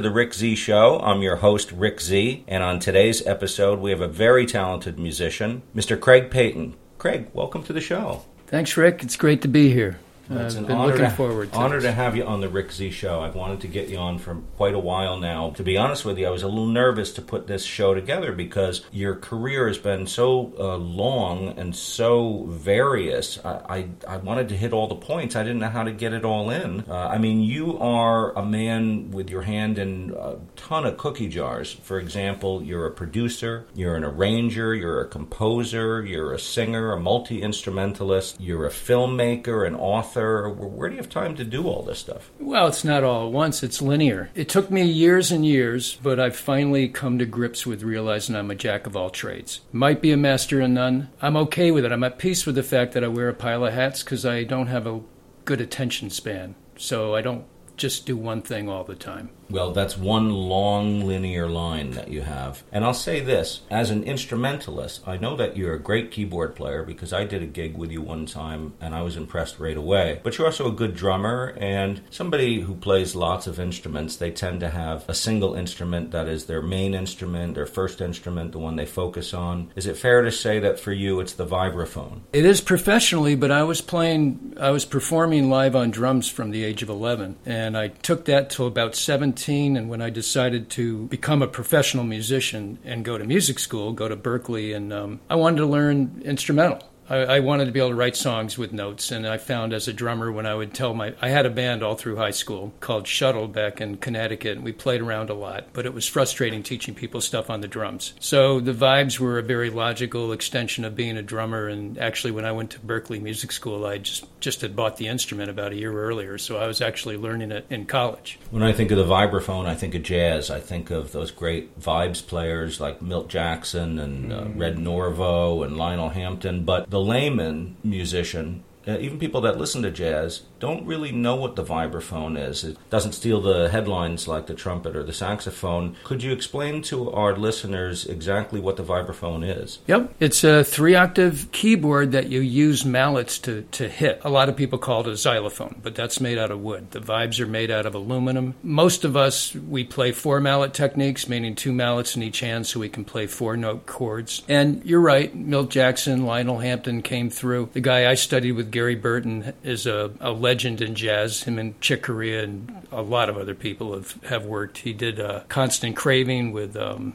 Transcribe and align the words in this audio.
The 0.00 0.10
Rick 0.10 0.32
Z 0.32 0.54
Show. 0.54 0.98
I'm 1.00 1.20
your 1.20 1.36
host, 1.36 1.72
Rick 1.72 2.00
Z, 2.00 2.44
and 2.48 2.62
on 2.62 2.78
today's 2.78 3.26
episode, 3.26 3.80
we 3.80 3.90
have 3.90 4.00
a 4.00 4.08
very 4.08 4.46
talented 4.46 4.98
musician, 4.98 5.62
Mr. 5.76 6.00
Craig 6.00 6.30
Peyton. 6.30 6.74
Craig, 6.96 7.28
welcome 7.34 7.62
to 7.64 7.72
the 7.72 7.80
show. 7.80 8.22
Thanks, 8.46 8.76
Rick. 8.76 9.02
It's 9.02 9.16
great 9.16 9.42
to 9.42 9.48
be 9.48 9.72
here. 9.72 9.98
It's 10.30 10.54
an 10.54 10.66
been 10.66 10.76
honor 10.76 10.92
looking 10.92 11.04
to, 11.06 11.10
forward 11.10 11.52
to 11.52 11.58
honor 11.58 11.80
to 11.80 11.90
have 11.90 12.16
you 12.16 12.24
on 12.24 12.40
the 12.40 12.48
Rick 12.48 12.70
Z 12.70 12.92
Show. 12.92 13.20
I've 13.20 13.34
wanted 13.34 13.62
to 13.62 13.68
get 13.68 13.88
you 13.88 13.98
on 13.98 14.18
for 14.18 14.36
quite 14.56 14.74
a 14.74 14.78
while 14.78 15.18
now. 15.18 15.50
To 15.50 15.64
be 15.64 15.76
honest 15.76 16.04
with 16.04 16.18
you, 16.18 16.26
I 16.28 16.30
was 16.30 16.44
a 16.44 16.48
little 16.48 16.66
nervous 16.66 17.12
to 17.14 17.22
put 17.22 17.48
this 17.48 17.64
show 17.64 17.94
together 17.94 18.30
because 18.30 18.82
your 18.92 19.16
career 19.16 19.66
has 19.66 19.78
been 19.78 20.06
so 20.06 20.52
uh, 20.56 20.76
long 20.76 21.48
and 21.58 21.74
so 21.74 22.44
various. 22.48 23.44
I, 23.44 23.88
I, 24.06 24.14
I 24.14 24.16
wanted 24.18 24.48
to 24.50 24.56
hit 24.56 24.72
all 24.72 24.86
the 24.86 24.94
points. 24.94 25.34
I 25.34 25.42
didn't 25.42 25.58
know 25.58 25.68
how 25.68 25.82
to 25.82 25.92
get 25.92 26.12
it 26.12 26.24
all 26.24 26.50
in. 26.50 26.84
Uh, 26.88 27.08
I 27.08 27.18
mean, 27.18 27.42
you 27.42 27.76
are 27.78 28.32
a 28.38 28.44
man 28.44 29.10
with 29.10 29.30
your 29.30 29.42
hand 29.42 29.78
in 29.78 30.14
a 30.16 30.36
ton 30.54 30.86
of 30.86 30.96
cookie 30.96 31.28
jars. 31.28 31.72
For 31.72 31.98
example, 31.98 32.62
you're 32.62 32.86
a 32.86 32.92
producer, 32.92 33.66
you're 33.74 33.96
an 33.96 34.04
arranger, 34.04 34.76
you're 34.76 35.00
a 35.00 35.08
composer, 35.08 36.04
you're 36.04 36.32
a 36.32 36.38
singer, 36.38 36.92
a 36.92 37.00
multi 37.00 37.42
instrumentalist, 37.42 38.40
you're 38.40 38.66
a 38.66 38.70
filmmaker, 38.70 39.66
an 39.66 39.74
author. 39.74 40.19
Where 40.20 40.88
do 40.88 40.94
you 40.94 41.00
have 41.00 41.10
time 41.10 41.34
to 41.36 41.44
do 41.44 41.66
all 41.66 41.82
this 41.82 41.98
stuff? 41.98 42.30
Well, 42.38 42.68
it's 42.68 42.84
not 42.84 43.04
all 43.04 43.26
at 43.26 43.32
once, 43.32 43.62
it's 43.62 43.82
linear. 43.82 44.30
It 44.34 44.48
took 44.48 44.70
me 44.70 44.82
years 44.82 45.30
and 45.30 45.44
years, 45.44 45.96
but 46.02 46.20
I've 46.20 46.36
finally 46.36 46.88
come 46.88 47.18
to 47.18 47.26
grips 47.26 47.66
with 47.66 47.82
realizing 47.82 48.36
I'm 48.36 48.50
a 48.50 48.54
jack 48.54 48.86
of 48.86 48.96
all 48.96 49.10
trades. 49.10 49.60
Might 49.72 50.00
be 50.00 50.12
a 50.12 50.16
master 50.16 50.60
of 50.60 50.70
none. 50.70 51.08
I'm 51.20 51.36
okay 51.36 51.70
with 51.70 51.84
it. 51.84 51.92
I'm 51.92 52.04
at 52.04 52.18
peace 52.18 52.46
with 52.46 52.54
the 52.54 52.62
fact 52.62 52.92
that 52.92 53.04
I 53.04 53.08
wear 53.08 53.28
a 53.28 53.34
pile 53.34 53.64
of 53.64 53.72
hats 53.72 54.02
because 54.02 54.26
I 54.26 54.44
don't 54.44 54.68
have 54.68 54.86
a 54.86 55.00
good 55.44 55.60
attention 55.60 56.10
span. 56.10 56.54
So 56.76 57.14
I 57.14 57.20
don't 57.20 57.44
just 57.80 58.06
do 58.06 58.16
one 58.16 58.42
thing 58.42 58.68
all 58.68 58.84
the 58.84 58.94
time. 58.94 59.30
Well, 59.50 59.72
that's 59.72 59.98
one 59.98 60.30
long 60.30 61.00
linear 61.00 61.48
line 61.48 61.90
that 61.92 62.08
you 62.08 62.20
have. 62.20 62.62
And 62.70 62.84
I'll 62.84 62.94
say 62.94 63.18
this 63.18 63.62
as 63.68 63.90
an 63.90 64.04
instrumentalist, 64.04 65.06
I 65.08 65.16
know 65.16 65.34
that 65.36 65.56
you're 65.56 65.74
a 65.74 65.80
great 65.80 66.12
keyboard 66.12 66.54
player 66.54 66.84
because 66.84 67.12
I 67.12 67.24
did 67.24 67.42
a 67.42 67.46
gig 67.46 67.76
with 67.76 67.90
you 67.90 68.00
one 68.00 68.26
time 68.26 68.74
and 68.80 68.94
I 68.94 69.02
was 69.02 69.16
impressed 69.16 69.58
right 69.58 69.76
away. 69.76 70.20
But 70.22 70.38
you're 70.38 70.46
also 70.46 70.68
a 70.68 70.74
good 70.74 70.94
drummer 70.94 71.56
and 71.58 72.00
somebody 72.10 72.60
who 72.60 72.76
plays 72.76 73.16
lots 73.16 73.48
of 73.48 73.58
instruments, 73.58 74.14
they 74.14 74.30
tend 74.30 74.60
to 74.60 74.70
have 74.70 75.04
a 75.08 75.14
single 75.14 75.54
instrument 75.54 76.12
that 76.12 76.28
is 76.28 76.46
their 76.46 76.62
main 76.62 76.94
instrument, 76.94 77.56
their 77.56 77.66
first 77.66 78.00
instrument, 78.00 78.52
the 78.52 78.58
one 78.60 78.76
they 78.76 78.86
focus 78.86 79.34
on. 79.34 79.72
Is 79.74 79.86
it 79.86 79.96
fair 79.96 80.22
to 80.22 80.30
say 80.30 80.60
that 80.60 80.78
for 80.78 80.92
you 80.92 81.18
it's 81.18 81.32
the 81.32 81.46
vibraphone? 81.46 82.20
It 82.32 82.44
is 82.44 82.60
professionally, 82.60 83.34
but 83.34 83.50
I 83.50 83.64
was 83.64 83.80
playing, 83.80 84.54
I 84.60 84.70
was 84.70 84.84
performing 84.84 85.50
live 85.50 85.74
on 85.74 85.90
drums 85.90 86.28
from 86.28 86.52
the 86.52 86.62
age 86.62 86.84
of 86.84 86.88
11. 86.88 87.36
And 87.44 87.69
I 87.76 87.88
took 87.88 88.24
that 88.26 88.50
till 88.50 88.66
about 88.66 88.94
17. 88.94 89.76
And 89.76 89.88
when 89.88 90.00
I 90.00 90.10
decided 90.10 90.70
to 90.70 91.06
become 91.06 91.42
a 91.42 91.46
professional 91.46 92.04
musician 92.04 92.78
and 92.84 93.04
go 93.04 93.18
to 93.18 93.24
music 93.24 93.58
school, 93.58 93.92
go 93.92 94.08
to 94.08 94.16
Berklee, 94.16 94.74
and 94.74 94.92
um, 94.92 95.20
I 95.28 95.34
wanted 95.36 95.58
to 95.58 95.66
learn 95.66 96.22
instrumental. 96.24 96.82
I, 97.10 97.16
I 97.16 97.40
wanted 97.40 97.64
to 97.64 97.72
be 97.72 97.80
able 97.80 97.90
to 97.90 97.96
write 97.96 98.16
songs 98.16 98.56
with 98.56 98.72
notes, 98.72 99.10
and 99.10 99.26
I 99.26 99.36
found 99.36 99.72
as 99.72 99.88
a 99.88 99.92
drummer 99.92 100.30
when 100.30 100.46
I 100.46 100.54
would 100.54 100.72
tell 100.72 100.94
my 100.94 101.12
I 101.20 101.28
had 101.28 101.44
a 101.44 101.50
band 101.50 101.82
all 101.82 101.96
through 101.96 102.16
high 102.16 102.30
school 102.30 102.72
called 102.78 103.08
Shuttle 103.08 103.48
back 103.48 103.80
in 103.80 103.96
Connecticut, 103.96 104.56
and 104.56 104.64
we 104.64 104.72
played 104.72 105.00
around 105.00 105.28
a 105.28 105.34
lot, 105.34 105.68
but 105.72 105.86
it 105.86 105.92
was 105.92 106.06
frustrating 106.06 106.62
teaching 106.62 106.94
people 106.94 107.20
stuff 107.20 107.50
on 107.50 107.60
the 107.60 107.68
drums. 107.68 108.14
So 108.20 108.60
the 108.60 108.72
vibes 108.72 109.18
were 109.18 109.38
a 109.38 109.42
very 109.42 109.70
logical 109.70 110.32
extension 110.32 110.84
of 110.84 110.94
being 110.94 111.16
a 111.16 111.22
drummer, 111.22 111.66
and 111.66 111.98
actually 111.98 112.30
when 112.30 112.44
I 112.44 112.52
went 112.52 112.70
to 112.70 112.78
Berklee 112.78 113.20
Music 113.20 113.50
School, 113.50 113.84
I 113.84 113.98
just 113.98 114.24
just 114.38 114.60
had 114.60 114.76
bought 114.76 114.96
the 114.96 115.08
instrument 115.08 115.50
about 115.50 115.72
a 115.72 115.76
year 115.76 115.92
earlier, 115.92 116.38
so 116.38 116.58
I 116.58 116.66
was 116.66 116.80
actually 116.80 117.16
learning 117.16 117.50
it 117.50 117.66
in 117.70 117.86
college. 117.86 118.38
When 118.50 118.62
I 118.62 118.72
think 118.72 118.90
of 118.92 118.98
the 118.98 119.04
vibraphone, 119.04 119.66
I 119.66 119.74
think 119.74 119.94
of 119.94 120.02
jazz. 120.02 120.50
I 120.50 120.60
think 120.60 120.90
of 120.90 121.12
those 121.12 121.30
great 121.30 121.78
vibes 121.78 122.24
players 122.24 122.80
like 122.80 123.02
Milt 123.02 123.28
Jackson 123.28 123.98
and 123.98 124.32
uh, 124.32 124.46
Red 124.54 124.76
Norvo 124.76 125.64
and 125.64 125.76
Lionel 125.76 126.10
Hampton. 126.10 126.64
But 126.64 126.88
the 126.88 126.99
layman 127.00 127.76
musician, 127.82 128.62
uh, 128.86 128.98
even 128.98 129.18
people 129.18 129.40
that 129.42 129.58
listen 129.58 129.82
to 129.82 129.90
jazz, 129.90 130.42
don't 130.60 130.86
really 130.86 131.10
know 131.10 131.34
what 131.36 131.56
the 131.56 131.64
vibraphone 131.64 132.38
is. 132.38 132.62
It 132.62 132.76
doesn't 132.90 133.12
steal 133.12 133.40
the 133.40 133.70
headlines 133.70 134.28
like 134.28 134.46
the 134.46 134.54
trumpet 134.54 134.94
or 134.94 135.02
the 135.02 135.12
saxophone. 135.12 135.96
Could 136.04 136.22
you 136.22 136.32
explain 136.32 136.82
to 136.82 137.10
our 137.10 137.34
listeners 137.34 138.06
exactly 138.06 138.60
what 138.60 138.76
the 138.76 138.84
vibraphone 138.84 139.42
is? 139.44 139.78
Yep. 139.86 140.14
It's 140.20 140.44
a 140.44 140.62
three 140.62 140.94
octave 140.94 141.48
keyboard 141.50 142.12
that 142.12 142.28
you 142.28 142.40
use 142.40 142.84
mallets 142.84 143.38
to, 143.40 143.62
to 143.72 143.88
hit. 143.88 144.20
A 144.22 144.30
lot 144.30 144.48
of 144.48 144.56
people 144.56 144.78
call 144.78 145.00
it 145.00 145.08
a 145.08 145.16
xylophone, 145.16 145.80
but 145.82 145.94
that's 145.94 146.20
made 146.20 146.38
out 146.38 146.50
of 146.50 146.60
wood. 146.60 146.90
The 146.90 147.00
vibes 147.00 147.40
are 147.40 147.46
made 147.46 147.70
out 147.70 147.86
of 147.86 147.94
aluminum. 147.94 148.54
Most 148.62 149.04
of 149.04 149.16
us, 149.16 149.54
we 149.54 149.82
play 149.84 150.12
four 150.12 150.40
mallet 150.40 150.74
techniques, 150.74 151.28
meaning 151.28 151.54
two 151.54 151.72
mallets 151.72 152.16
in 152.16 152.22
each 152.22 152.40
hand 152.40 152.66
so 152.66 152.80
we 152.80 152.90
can 152.90 153.04
play 153.04 153.26
four 153.26 153.56
note 153.56 153.86
chords. 153.86 154.42
And 154.46 154.84
you're 154.84 155.00
right, 155.00 155.34
Milt 155.34 155.70
Jackson, 155.70 156.26
Lionel 156.26 156.58
Hampton 156.58 157.00
came 157.00 157.30
through. 157.30 157.70
The 157.72 157.80
guy 157.80 158.10
I 158.10 158.14
studied 158.14 158.52
with, 158.52 158.70
Gary 158.70 158.94
Burton, 158.94 159.54
is 159.62 159.86
a, 159.86 160.12
a 160.20 160.32
legend 160.50 160.80
in 160.80 160.96
jazz. 160.96 161.44
Him 161.44 161.60
and 161.60 161.80
Chick 161.80 162.02
Corea 162.02 162.42
and 162.42 162.84
a 162.90 163.02
lot 163.02 163.28
of 163.28 163.36
other 163.38 163.54
people 163.54 163.94
have, 163.94 164.20
have 164.24 164.44
worked. 164.44 164.78
He 164.78 164.92
did 164.92 165.20
uh, 165.20 165.42
Constant 165.48 165.94
Craving 165.94 166.50
with 166.50 166.76
um, 166.76 167.14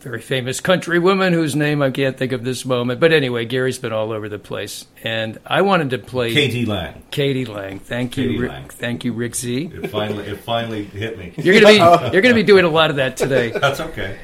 very 0.00 0.20
famous 0.20 0.60
country 0.60 0.98
woman 0.98 1.32
whose 1.32 1.56
name 1.56 1.80
I 1.80 1.90
can't 1.90 2.14
think 2.18 2.32
of 2.32 2.44
this 2.44 2.66
moment. 2.66 3.00
But 3.00 3.14
anyway, 3.14 3.46
Gary's 3.46 3.78
been 3.78 3.94
all 3.94 4.12
over 4.12 4.28
the 4.28 4.38
place, 4.38 4.86
and 5.02 5.38
I 5.46 5.62
wanted 5.62 5.90
to 5.90 5.98
play 5.98 6.34
k.d. 6.34 6.66
lang. 6.66 7.02
k.d. 7.10 7.46
lang. 7.46 7.78
Thank 7.78 8.12
Katie 8.12 8.34
you, 8.34 8.40
Rick, 8.42 8.50
Lang. 8.50 8.68
Thank 8.68 9.04
you, 9.06 9.14
Rick 9.14 9.34
Z. 9.36 9.70
It 9.72 9.88
finally, 9.88 10.26
it 10.26 10.36
finally 10.40 10.84
hit 10.84 11.18
me. 11.18 11.32
You're 11.38 11.58
gonna 11.58 11.72
be 11.72 12.08
you're 12.12 12.20
gonna 12.20 12.34
be 12.34 12.42
doing 12.42 12.66
a 12.66 12.68
lot 12.68 12.90
of 12.90 12.96
that 12.96 13.16
today. 13.16 13.48
That's 13.50 13.80
okay. 13.80 14.18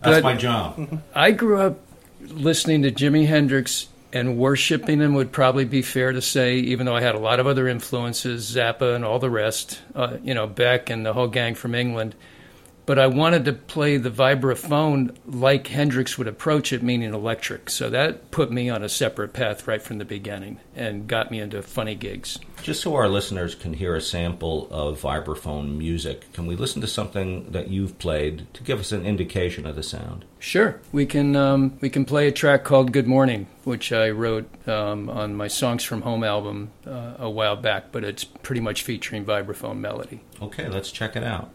That's 0.00 0.18
But- 0.18 0.22
my 0.22 0.36
job. 0.36 1.02
I 1.12 1.32
grew 1.32 1.58
up 1.60 1.80
listening 2.20 2.82
to 2.82 2.92
Jimi 2.92 3.26
Hendrix 3.26 3.88
and 4.16 4.38
worshiping 4.38 5.00
him 5.00 5.14
would 5.14 5.30
probably 5.30 5.66
be 5.66 5.82
fair 5.82 6.12
to 6.12 6.22
say, 6.22 6.56
even 6.56 6.86
though 6.86 6.96
I 6.96 7.02
had 7.02 7.14
a 7.14 7.20
lot 7.20 7.38
of 7.38 7.46
other 7.46 7.68
influences, 7.68 8.50
Zappa 8.50 8.96
and 8.96 9.04
all 9.04 9.18
the 9.18 9.30
rest, 9.30 9.82
uh, 9.94 10.16
you 10.22 10.32
know, 10.32 10.46
Beck 10.46 10.88
and 10.88 11.04
the 11.04 11.12
whole 11.12 11.28
gang 11.28 11.54
from 11.54 11.74
England. 11.74 12.14
But 12.86 13.00
I 13.00 13.08
wanted 13.08 13.44
to 13.46 13.52
play 13.52 13.96
the 13.96 14.10
vibraphone 14.10 15.14
like 15.26 15.66
Hendrix 15.66 16.16
would 16.16 16.28
approach 16.28 16.72
it, 16.72 16.84
meaning 16.84 17.12
electric. 17.12 17.68
So 17.68 17.90
that 17.90 18.30
put 18.30 18.52
me 18.52 18.70
on 18.70 18.84
a 18.84 18.88
separate 18.88 19.32
path 19.32 19.66
right 19.66 19.82
from 19.82 19.98
the 19.98 20.04
beginning 20.04 20.60
and 20.74 21.08
got 21.08 21.32
me 21.32 21.40
into 21.40 21.62
funny 21.62 21.96
gigs. 21.96 22.38
Just 22.62 22.82
so 22.82 22.94
our 22.94 23.08
listeners 23.08 23.56
can 23.56 23.72
hear 23.72 23.96
a 23.96 24.00
sample 24.00 24.68
of 24.70 25.00
vibraphone 25.00 25.76
music, 25.76 26.32
can 26.32 26.46
we 26.46 26.54
listen 26.54 26.80
to 26.80 26.86
something 26.86 27.50
that 27.50 27.68
you've 27.68 27.98
played 27.98 28.46
to 28.54 28.62
give 28.62 28.78
us 28.78 28.92
an 28.92 29.04
indication 29.04 29.66
of 29.66 29.74
the 29.74 29.82
sound? 29.82 30.24
Sure, 30.38 30.80
we 30.92 31.06
can 31.06 31.34
um, 31.34 31.76
we 31.80 31.90
can 31.90 32.04
play 32.04 32.28
a 32.28 32.32
track 32.32 32.62
called 32.62 32.92
"Good 32.92 33.06
Morning," 33.08 33.46
which 33.64 33.92
I 33.92 34.10
wrote 34.10 34.48
um, 34.68 35.10
on 35.10 35.34
my 35.34 35.48
Songs 35.48 35.82
from 35.82 36.02
Home 36.02 36.22
album 36.22 36.70
uh, 36.86 37.14
a 37.18 37.28
while 37.28 37.56
back, 37.56 37.90
but 37.90 38.04
it's 38.04 38.22
pretty 38.22 38.60
much 38.60 38.82
featuring 38.82 39.24
vibraphone 39.24 39.78
melody. 39.78 40.20
Okay, 40.40 40.68
let's 40.68 40.92
check 40.92 41.16
it 41.16 41.24
out. 41.24 41.50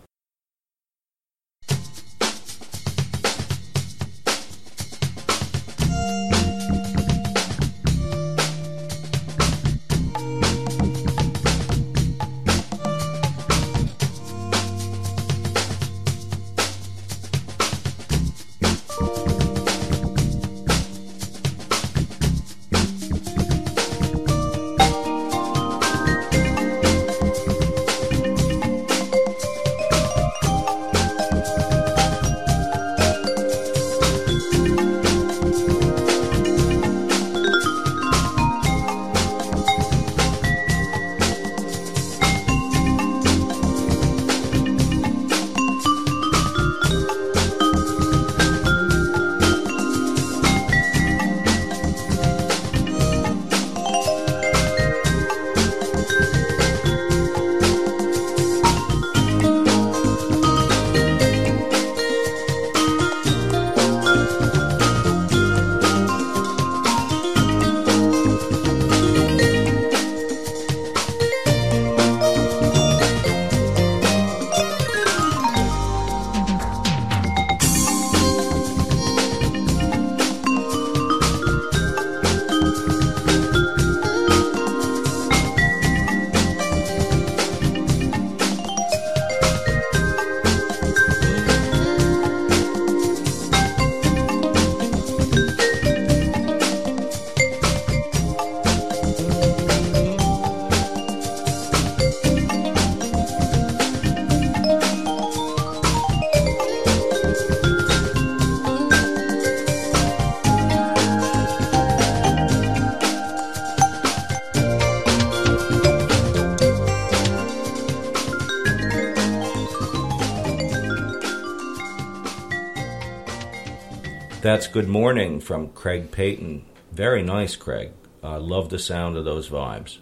That's 124.42 124.66
Good 124.66 124.88
Morning 124.88 125.40
from 125.40 125.70
Craig 125.70 126.10
Peyton. 126.10 126.66
Very 126.92 127.22
nice, 127.22 127.56
Craig. 127.56 127.92
I 128.24 128.36
uh, 128.36 128.40
love 128.40 128.70
the 128.70 128.80
sound 128.80 129.16
of 129.16 129.24
those 129.24 129.50
vibes. 129.50 130.00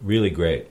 Really 0.00 0.30
great. 0.30 0.70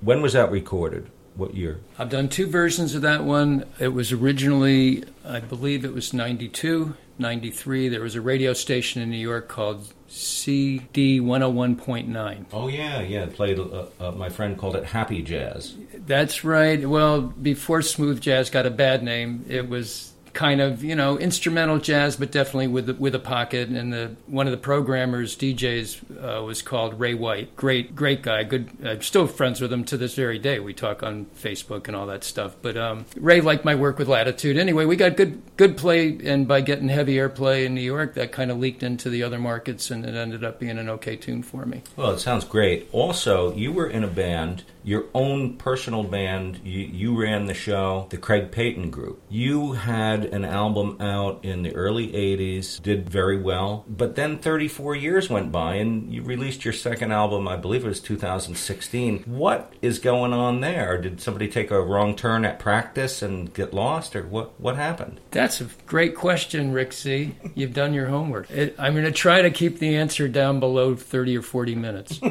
When 0.00 0.22
was 0.22 0.32
that 0.32 0.50
recorded? 0.50 1.10
What 1.34 1.54
year? 1.54 1.80
I've 1.98 2.08
done 2.08 2.30
two 2.30 2.46
versions 2.46 2.94
of 2.94 3.02
that 3.02 3.24
one. 3.24 3.66
It 3.78 3.88
was 3.88 4.10
originally, 4.10 5.04
I 5.22 5.40
believe 5.40 5.84
it 5.84 5.92
was 5.92 6.14
92, 6.14 6.96
93. 7.18 7.90
There 7.90 8.00
was 8.00 8.14
a 8.14 8.22
radio 8.22 8.54
station 8.54 9.02
in 9.02 9.10
New 9.10 9.18
York 9.18 9.48
called 9.48 9.92
CD 10.08 11.20
101.9. 11.20 12.46
Oh, 12.54 12.68
yeah, 12.68 13.02
yeah. 13.02 13.26
Played, 13.26 13.58
uh, 13.58 13.84
uh, 14.00 14.12
my 14.12 14.30
friend 14.30 14.56
called 14.56 14.76
it 14.76 14.84
Happy 14.84 15.20
Jazz. 15.20 15.74
That's 15.94 16.42
right. 16.42 16.88
Well, 16.88 17.20
before 17.20 17.82
Smooth 17.82 18.22
Jazz 18.22 18.48
got 18.48 18.64
a 18.64 18.70
bad 18.70 19.02
name, 19.02 19.44
it 19.46 19.68
was 19.68 20.14
kind 20.36 20.60
of 20.60 20.84
you 20.84 20.94
know 20.94 21.18
instrumental 21.18 21.78
jazz, 21.78 22.16
but 22.16 22.30
definitely 22.30 22.68
with 22.68 22.88
with 22.98 23.14
a 23.14 23.18
pocket. 23.18 23.68
And 23.68 23.92
the 23.92 24.14
one 24.26 24.46
of 24.46 24.52
the 24.52 24.58
programmers 24.58 25.36
DJs 25.36 26.40
uh, 26.40 26.44
was 26.44 26.62
called 26.62 27.00
Ray 27.00 27.14
White. 27.14 27.56
Great 27.56 27.96
great 27.96 28.22
guy. 28.22 28.44
Good. 28.44 28.68
I'm 28.84 29.02
still 29.02 29.26
friends 29.26 29.60
with 29.60 29.72
him 29.72 29.82
to 29.84 29.96
this 29.96 30.14
very 30.14 30.38
day. 30.38 30.60
We 30.60 30.74
talk 30.74 31.02
on 31.02 31.26
Facebook 31.36 31.88
and 31.88 31.96
all 31.96 32.06
that 32.06 32.22
stuff. 32.22 32.54
But 32.62 32.76
um, 32.76 33.06
Ray 33.16 33.40
liked 33.40 33.64
my 33.64 33.74
work 33.74 33.98
with 33.98 34.08
Latitude. 34.08 34.58
Anyway, 34.58 34.84
we 34.84 34.94
got 34.94 35.16
good 35.16 35.42
good 35.56 35.76
play, 35.76 36.18
and 36.24 36.46
by 36.46 36.60
getting 36.60 36.88
heavy 36.88 37.16
airplay 37.16 37.64
in 37.64 37.74
New 37.74 37.80
York, 37.80 38.14
that 38.14 38.30
kind 38.30 38.50
of 38.50 38.58
leaked 38.58 38.82
into 38.82 39.08
the 39.10 39.22
other 39.22 39.38
markets, 39.38 39.90
and 39.90 40.04
it 40.04 40.14
ended 40.14 40.44
up 40.44 40.60
being 40.60 40.78
an 40.78 40.88
okay 40.90 41.16
tune 41.16 41.42
for 41.42 41.64
me. 41.64 41.82
Well, 41.96 42.10
it 42.10 42.20
sounds 42.20 42.44
great. 42.44 42.88
Also, 42.92 43.54
you 43.54 43.72
were 43.72 43.88
in 43.88 44.04
a 44.04 44.08
band 44.08 44.64
your 44.86 45.06
own 45.14 45.56
personal 45.56 46.04
band. 46.04 46.60
You, 46.64 46.80
you, 46.80 47.20
ran 47.20 47.46
the 47.46 47.54
show, 47.54 48.06
the 48.10 48.16
Craig 48.16 48.52
Peyton 48.52 48.90
Group. 48.90 49.20
You 49.28 49.72
had 49.72 50.26
an 50.26 50.44
album 50.44 50.98
out 51.00 51.44
in 51.44 51.62
the 51.62 51.74
early 51.74 52.12
80s, 52.12 52.80
did 52.80 53.10
very 53.10 53.40
well, 53.40 53.84
but 53.88 54.14
then 54.14 54.38
34 54.38 54.94
years 54.94 55.28
went 55.28 55.50
by 55.50 55.74
and 55.74 56.14
you 56.14 56.22
released 56.22 56.64
your 56.64 56.72
second 56.72 57.10
album, 57.10 57.48
I 57.48 57.56
believe 57.56 57.84
it 57.84 57.88
was 57.88 58.00
2016. 58.00 59.24
What 59.24 59.72
is 59.82 59.98
going 59.98 60.32
on 60.32 60.60
there? 60.60 61.00
Did 61.00 61.20
somebody 61.20 61.48
take 61.48 61.72
a 61.72 61.82
wrong 61.82 62.14
turn 62.14 62.44
at 62.44 62.60
practice 62.60 63.22
and 63.22 63.52
get 63.52 63.74
lost, 63.74 64.14
or 64.14 64.22
what, 64.22 64.58
what 64.60 64.76
happened? 64.76 65.20
That's 65.32 65.60
a 65.60 65.66
great 65.86 66.14
question, 66.14 66.70
Rick 66.70 66.92
C. 66.92 67.34
You've 67.56 67.74
done 67.74 67.92
your 67.92 68.06
homework. 68.06 68.48
It, 68.52 68.76
I'm 68.78 68.92
going 68.92 69.04
to 69.04 69.10
try 69.10 69.42
to 69.42 69.50
keep 69.50 69.80
the 69.80 69.96
answer 69.96 70.28
down 70.28 70.60
below 70.60 70.94
30 70.94 71.38
or 71.38 71.42
40 71.42 71.74
minutes. 71.74 72.20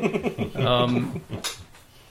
Um, 0.56 1.22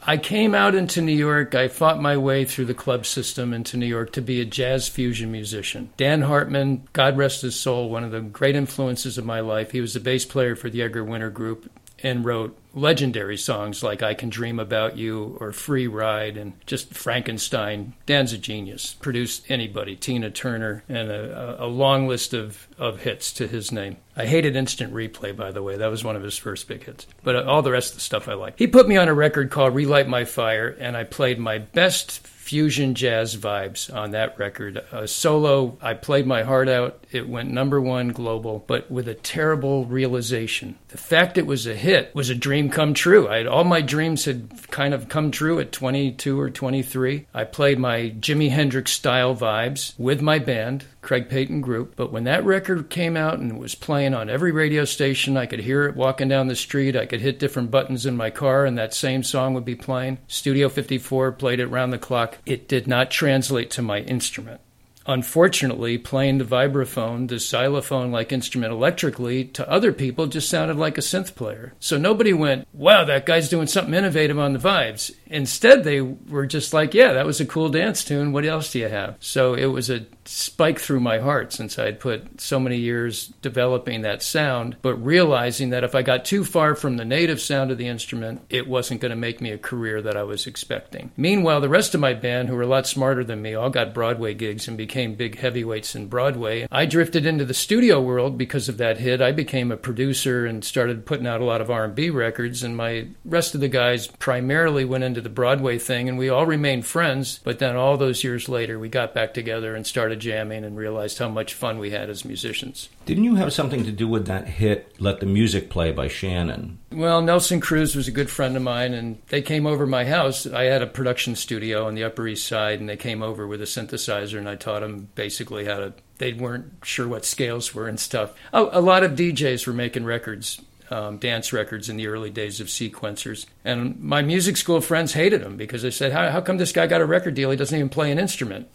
I 0.07 0.19
came 0.19 0.55
out 0.55 0.75
into 0.75 1.01
New 1.01 1.17
York. 1.17 1.55
I 1.55 1.69
fought 1.69 1.99
my 1.99 2.19
way 2.19 2.45
through 2.45 2.67
the 2.67 2.75
club 2.75 3.07
system 3.07 3.55
into 3.55 3.79
New 3.79 3.87
York 3.87 4.13
to 4.13 4.21
be 4.21 4.39
a 4.39 4.45
jazz 4.45 4.87
fusion 4.87 5.33
musician. 5.33 5.91
Dan 5.97 6.21
Hartman, 6.23 6.87
God 6.93 7.17
rest 7.17 7.41
his 7.41 7.59
soul, 7.59 7.89
one 7.89 8.05
of 8.05 8.11
the 8.11 8.21
great 8.21 8.55
influences 8.55 9.17
of 9.17 9.25
my 9.25 9.41
life. 9.41 9.71
He 9.71 9.81
was 9.81 9.95
the 9.95 10.01
bass 10.01 10.27
player 10.27 10.57
for 10.57 10.69
the 10.69 10.83
Edgar 10.83 11.05
Winter 11.05 11.31
Group 11.31 11.71
and 12.05 12.25
wrote 12.25 12.57
legendary 12.75 13.37
songs 13.37 13.83
like 13.83 14.03
I 14.03 14.15
Can 14.15 14.29
Dream 14.29 14.61
About 14.61 14.99
You 14.99 15.39
or 15.41 15.53
Free 15.53 15.87
Ride 15.87 16.37
and 16.37 16.53
just 16.67 16.93
Frankenstein. 16.93 17.95
Dan's 18.05 18.33
a 18.33 18.39
genius. 18.39 18.95
Produced 18.95 19.51
anybody, 19.51 19.97
Tina 19.97 20.31
Turner, 20.31 20.85
and 20.89 21.11
a, 21.11 21.65
a, 21.65 21.67
long 21.67 22.07
list 22.07 22.35
of, 22.35 22.69
of 22.77 23.01
hits 23.01 23.33
to 23.35 23.47
his 23.47 23.73
name. 23.73 23.97
I 24.17 24.27
hated 24.27 24.55
Instant 24.55 24.93
Replay, 24.93 25.35
by 25.35 25.51
the 25.51 25.63
way. 25.63 25.77
That 25.77 25.91
was 25.91 26.05
one 26.05 26.17
of 26.17 26.23
his 26.23 26.37
first 26.37 26.69
big 26.69 26.85
hits. 26.85 27.07
But 27.23 27.37
uh, 27.37 27.45
all 27.45 27.63
the 27.63 27.73
rest 27.73 27.93
of 27.93 27.97
the 27.97 28.03
stuff 28.03 28.29
I 28.29 28.35
like. 28.35 28.59
He 28.59 28.67
put 28.67 28.87
me 28.87 28.97
on 28.97 29.09
a 29.09 29.15
record 29.15 29.51
called 29.51 29.75
Relight 29.75 30.07
My 30.07 30.25
Fire, 30.25 30.77
and 30.79 30.97
I 30.97 31.05
played 31.05 31.39
my 31.39 31.59
best 31.59 32.27
fusion 32.45 32.95
jazz 32.95 33.37
vibes 33.37 33.93
on 33.93 34.11
that 34.11 34.39
record. 34.39 34.85
A 34.93 35.09
solo, 35.09 35.79
I 35.81 35.95
played 35.95 36.27
my 36.27 36.43
heart 36.43 36.69
out. 36.69 37.04
It 37.15 37.29
went 37.29 37.53
number 37.53 37.81
one 37.81 38.09
global, 38.09 38.65
but 38.67 38.91
with 38.91 39.07
a 39.07 39.15
terrible 39.15 39.85
realization. 39.85 40.77
The 40.89 40.99
fact 40.99 41.39
it 41.39 41.47
was 41.47 41.65
a 41.65 41.77
hit 41.77 42.13
was 42.13 42.29
a 42.29 42.35
dream 42.35 42.71
come 42.71 42.93
true. 42.93 43.29
I 43.29 43.37
had, 43.37 43.47
all 43.47 43.63
my 43.63 43.83
dreams 43.83 44.25
had 44.25 44.51
kind 44.73 44.93
of 44.93 45.09
come 45.09 45.31
true 45.31 45.61
at 45.61 45.71
22 45.71 46.41
or 46.41 46.51
23. 46.51 47.27
I 47.33 47.45
played 47.45 47.79
my 47.79 48.13
Jimi 48.19 48.51
Hendrix 48.51 48.91
style 48.91 49.37
vibes 49.37 49.97
with 49.97 50.21
my 50.23 50.41
band, 50.41 50.87
Craig 51.03 51.29
Peyton 51.29 51.61
Group. 51.61 51.95
But 51.95 52.11
when 52.11 52.25
that 52.25 52.45
record 52.45 52.91
came 52.91 53.17
out 53.17 53.39
and 53.39 53.61
was 53.61 53.77
playing 53.77 54.13
on 54.13 54.29
every 54.29 54.51
radio 54.51 54.85
station, 54.85 55.37
I 55.37 55.47
could 55.47 55.61
hear 55.61 55.85
it 55.85 55.95
walking 55.95 56.29
down 56.29 56.49
the 56.49 56.57
street. 56.57 56.97
I 56.97 57.07
could 57.07 57.21
hit 57.21 57.39
different 57.39 57.71
buttons 57.71 58.07
in 58.07 58.17
my 58.17 58.31
car, 58.31 58.67
and 58.67 58.77
that 58.77 58.93
same 58.93 59.23
song 59.23 59.55
would 59.55 59.65
be 59.65 59.77
playing. 59.77 60.19
Studio 60.27 60.69
54 60.69 61.31
played 61.33 61.61
it 61.61 61.67
round 61.69 61.93
the 61.93 61.99
clock 61.99 62.39
it 62.45 62.67
did 62.67 62.89
not 62.89 63.13
translate 63.13 63.71
to 63.71 63.83
my 63.83 64.01
instrument. 64.01 64.61
Unfortunately, 65.07 65.99
playing 65.99 66.39
the 66.39 66.45
vibraphone, 66.45 67.29
the 67.29 67.39
xylophone 67.39 68.11
like 68.11 68.33
instrument 68.33 68.73
electrically, 68.73 69.45
to 69.45 69.69
other 69.71 69.93
people 69.93 70.27
just 70.27 70.49
sounded 70.49 70.77
like 70.77 70.97
a 70.97 71.03
synth 71.03 71.35
player. 71.35 71.75
So 71.79 71.99
nobody 71.99 72.33
went, 72.33 72.67
wow, 72.73 73.05
that 73.05 73.27
guy's 73.27 73.49
doing 73.49 73.67
something 73.67 73.95
innovative 73.95 74.39
on 74.39 74.55
the 74.55 74.59
vibes. 74.59 75.15
Instead, 75.27 75.85
they 75.85 76.01
were 76.01 76.47
just 76.47 76.73
like, 76.73 76.95
yeah, 76.95 77.13
that 77.15 77.27
was 77.27 77.41
a 77.41 77.47
cool 77.47 77.69
dance 77.69 78.05
tune. 78.05 78.33
What 78.33 78.45
else 78.45 78.73
do 78.73 78.79
you 78.79 78.89
have? 78.89 79.17
So 79.21 79.55
it 79.55 79.67
was 79.67 79.91
a 79.91 80.07
spike 80.27 80.79
through 80.79 81.01
my 81.01 81.19
heart 81.19 81.53
since 81.53 81.79
I'd 81.79 82.01
put 82.01 82.41
so 82.41 82.59
many 82.59 82.79
years 82.79 83.29
developing 83.43 84.03
that 84.03 84.23
sound, 84.23 84.77
but 84.83 84.95
realizing 84.95 85.71
that 85.71 85.85
if 85.85 85.95
I 85.95 86.03
got 86.03 86.25
too 86.25 86.45
far 86.45 86.75
from 86.75 86.97
the 86.97 87.05
native 87.05 87.41
sound 87.41 87.71
of 87.71 87.79
the 87.79 87.89
instrument, 87.89 88.43
it 88.49 88.67
wasn't 88.67 89.01
going 89.01 89.11
to 89.11 89.17
make 89.17 89.41
me 89.41 89.51
a 89.51 89.59
career 89.59 90.01
that 90.03 90.17
I 90.17 90.23
was 90.23 90.47
expecting. 90.47 91.11
Meanwhile, 91.17 91.61
the 91.61 91.69
rest 91.69 91.95
of 91.95 92.01
my 92.01 92.15
band, 92.15 92.49
who 92.49 92.57
were 92.57 92.63
a 92.63 92.67
lot 92.67 92.87
smarter 92.87 93.25
than 93.25 93.43
me, 93.43 93.55
all 93.55 93.71
got 93.71 93.95
Broadway 93.95 94.35
gigs 94.35 94.69
and 94.69 94.77
became 94.77 95.15
big 95.15 95.39
heavyweights 95.39 95.95
in 95.95 96.09
Broadway. 96.09 96.67
I 96.71 96.87
drifted 96.87 97.27
into 97.27 97.45
the 97.45 97.55
studio 97.55 98.01
world 98.01 98.39
because 98.39 98.69
of 98.69 98.79
that 98.79 98.99
hit. 98.99 99.21
I 99.21 99.33
became 99.33 99.71
a 99.71 99.77
producer 99.77 100.47
and 100.47 100.65
started 100.65 101.07
putting 101.07 101.27
out 101.27 101.41
a 101.41 101.45
lot 101.45 101.61
of 101.61 101.71
R&B 101.71 102.11
records, 102.11 102.63
and 102.63 102.77
my 102.77 103.09
rest 103.25 103.55
of 103.55 103.61
the 103.61 103.69
guys 103.69 104.07
primarily 104.07 104.85
went 104.85 105.05
into 105.05 105.14
the 105.21 105.29
Broadway 105.29 105.79
thing, 105.79 106.09
and 106.09 106.17
we 106.17 106.29
all 106.29 106.47
remained 106.47 106.87
friends. 106.87 107.41
But 107.43 107.59
then 107.59 107.77
all 107.77 107.97
those 107.97 108.25
years 108.25 108.49
later, 108.49 108.79
we 108.79 108.89
got 108.89 109.13
back 109.13 109.35
together 109.35 109.75
and 109.75 109.87
started 109.87 110.05
started 110.05 110.21
jamming 110.21 110.65
and 110.65 110.77
realized 110.77 111.19
how 111.19 111.29
much 111.29 111.55
fun 111.55 111.79
we 111.79 111.91
had 111.91 112.11
as 112.11 112.25
musicians. 112.25 112.91
Didn't 113.07 113.25
you 113.25 113.37
have 113.37 113.53
something 113.53 113.85
to 113.85 113.93
do 113.93 114.07
with 114.07 114.27
that 114.27 114.47
hit, 114.47 114.95
Let 114.99 115.21
the 115.21 115.27
Music 115.27 115.71
Play 115.71 115.93
by 115.93 116.09
Shannon? 116.09 116.79
Well, 116.93 117.23
Nelson 117.23 117.61
Cruz 117.61 117.97
was 117.97 118.07
a 118.07 118.13
good 118.13 118.31
friend 118.31 118.55
of 118.55 118.63
mine, 118.63 118.93
and 118.93 119.19
they 119.29 119.43
came 119.43 119.67
over 119.67 119.87
my 119.87 120.05
house. 120.05 120.47
I 120.47 120.65
had 120.65 120.83
a 120.83 120.87
production 120.87 121.37
studio 121.37 121.87
on 121.87 121.95
the 121.95 122.05
Upper 122.05 122.27
East 122.29 122.47
Side, 122.47 122.81
and 122.81 122.89
they 122.89 122.97
came 122.97 123.23
over 123.23 123.47
with 123.47 123.63
a 123.63 123.65
synthesizer, 123.65 124.39
and 124.39 124.49
I 124.49 124.57
taught 124.57 124.81
them 124.81 125.09
basically 125.15 125.65
how 125.65 125.79
to. 125.79 125.95
They 126.19 126.33
weren't 126.33 126.73
sure 126.85 127.09
what 127.09 127.25
scales 127.25 127.75
were 127.75 127.89
and 127.89 127.99
stuff. 127.99 128.35
Oh, 128.53 128.69
a 128.73 128.81
lot 128.81 129.03
of 129.03 129.13
DJs 129.13 129.67
were 129.67 129.73
making 129.73 130.05
records 130.05 130.61
um, 130.95 131.19
dance 131.19 131.53
records 131.53 131.89
in 131.89 131.97
the 131.97 132.07
early 132.07 132.31
days 132.31 132.61
of 132.61 132.69
sequencers. 132.69 133.47
And 133.65 134.01
my 134.01 134.23
music 134.23 134.57
school 134.57 134.81
friends 134.81 135.13
hated 135.13 135.43
him 135.43 135.57
because 135.57 135.83
they 135.83 135.91
said, 135.91 136.13
how, 136.13 136.31
how 136.31 136.41
come 136.41 136.57
this 136.57 136.71
guy 136.71 136.87
got 136.87 137.01
a 137.01 137.07
record 137.07 137.35
deal? 137.35 137.51
He 137.51 137.57
doesn't 137.57 137.77
even 137.77 137.89
play 137.89 138.13
an 138.13 138.19
instrument. 138.21 138.69